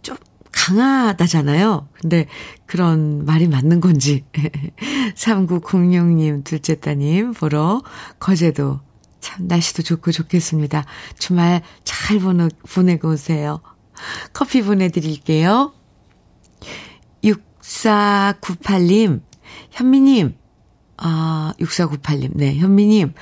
좀 0.02 0.16
강하다잖아요. 0.52 1.88
근데 2.00 2.26
그런 2.66 3.24
말이 3.24 3.46
맞는 3.46 3.80
건지. 3.80 4.24
3906님 5.14 6.44
둘째 6.44 6.74
따님 6.80 7.32
보러 7.32 7.82
거제도 8.18 8.80
참 9.20 9.46
날씨도 9.46 9.82
좋고 9.82 10.12
좋겠습니다. 10.12 10.84
주말 11.18 11.62
잘 11.84 12.18
보내, 12.18 12.48
보내고 12.74 13.10
오세요. 13.10 13.60
커피 14.32 14.62
보내드릴게요. 14.62 15.72
6498님, 17.22 19.22
현미님, 19.70 20.36
아, 20.98 21.54
6498님, 21.58 22.30
네, 22.34 22.56
현미님, 22.56 23.12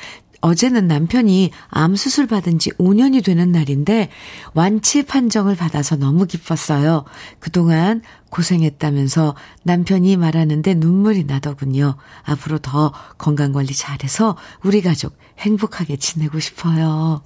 어제는 0.45 0.87
남편이 0.87 1.53
암 1.69 1.97
수술 1.97 2.27
받은 2.27 2.59
지 2.59 2.69
5년이 2.73 3.25
되는 3.25 3.51
날인데 3.51 4.11
완치 4.53 5.03
판정을 5.03 5.57
받아서 5.57 5.97
너무 5.97 6.27
기뻤어요. 6.27 7.05
그동안 7.39 8.03
고생했다면서 8.29 9.37
남편이 9.63 10.19
말하는데 10.19 10.75
눈물이 10.75 11.25
나더군요. 11.25 11.97
앞으로 12.25 12.59
더 12.59 12.93
건강 13.17 13.53
관리 13.53 13.73
잘해서 13.73 14.37
우리 14.63 14.83
가족 14.83 15.17
행복하게 15.39 15.97
지내고 15.97 16.41
싶어요. 16.41 17.23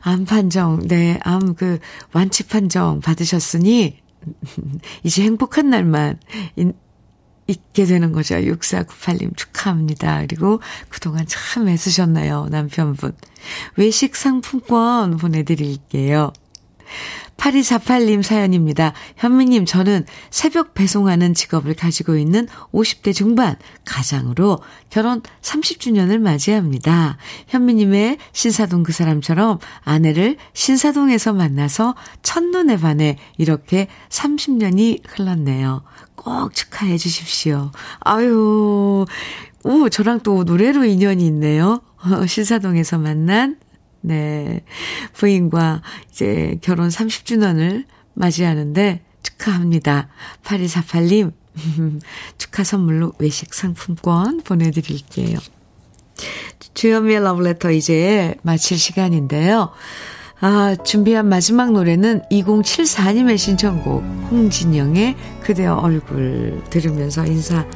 암 0.00 0.24
판정, 0.24 0.86
네, 0.86 1.18
암 1.22 1.54
그 1.54 1.78
완치 2.12 2.46
판정 2.46 3.00
받으셨으니 3.00 3.98
이제 5.04 5.22
행복한 5.22 5.70
날만 5.70 6.18
있게 7.46 7.84
되는 7.84 8.12
거죠. 8.12 8.34
6498님 8.36 9.36
축하합니다. 9.36 10.20
그리고 10.22 10.60
그동안 10.88 11.24
참 11.26 11.68
애쓰셨나요, 11.68 12.48
남편분. 12.50 13.12
외식 13.76 14.16
상품권 14.16 15.16
보내드릴게요. 15.16 16.32
8248님 17.36 18.22
사연입니다. 18.22 18.92
현미님, 19.16 19.66
저는 19.66 20.04
새벽 20.30 20.74
배송하는 20.74 21.34
직업을 21.34 21.74
가지고 21.74 22.16
있는 22.16 22.48
50대 22.72 23.14
중반 23.14 23.56
가장으로 23.84 24.58
결혼 24.90 25.22
30주년을 25.42 26.18
맞이합니다. 26.18 27.18
현미님의 27.48 28.18
신사동 28.32 28.82
그 28.82 28.92
사람처럼 28.92 29.58
아내를 29.84 30.36
신사동에서 30.54 31.32
만나서 31.32 31.94
첫눈에 32.22 32.78
반해 32.78 33.18
이렇게 33.36 33.88
30년이 34.08 35.02
흘렀네요. 35.06 35.82
꼭 36.14 36.54
축하해 36.54 36.96
주십시오. 36.96 37.70
아유, 38.00 39.04
오, 39.62 39.88
저랑 39.88 40.20
또 40.20 40.44
노래로 40.44 40.84
인연이 40.84 41.26
있네요. 41.26 41.82
신사동에서 42.26 42.98
만난, 42.98 43.56
네, 44.06 44.62
부인과 45.14 45.82
이제 46.12 46.58
결혼 46.62 46.88
30주년을 46.90 47.86
맞이하는데 48.14 49.02
축하합니다. 49.22 50.08
8248님, 50.44 51.32
축하 52.38 52.62
선물로 52.62 53.14
외식 53.18 53.52
상품권 53.52 54.42
보내드릴게요. 54.42 55.38
주현미의 56.74 57.20
러브레터 57.20 57.72
이제 57.72 58.36
마칠 58.42 58.78
시간인데요. 58.78 59.72
아, 60.38 60.76
준비한 60.84 61.28
마지막 61.28 61.72
노래는 61.72 62.22
2074님의 62.30 63.38
신청곡 63.38 64.04
홍진영의 64.30 65.16
그대의 65.42 65.68
얼굴 65.68 66.62
들으면서 66.70 67.26
인사 67.26 67.66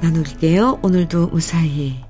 나눌게요. 0.00 0.78
오늘도 0.82 1.28
무사히 1.28 2.07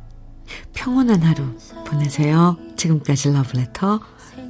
평온한 0.74 1.22
하루 1.22 1.44
보내세요. 1.86 2.56
지금까지 2.76 3.32
러브레터 3.32 4.00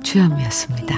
주현미였습니다. 0.03 0.97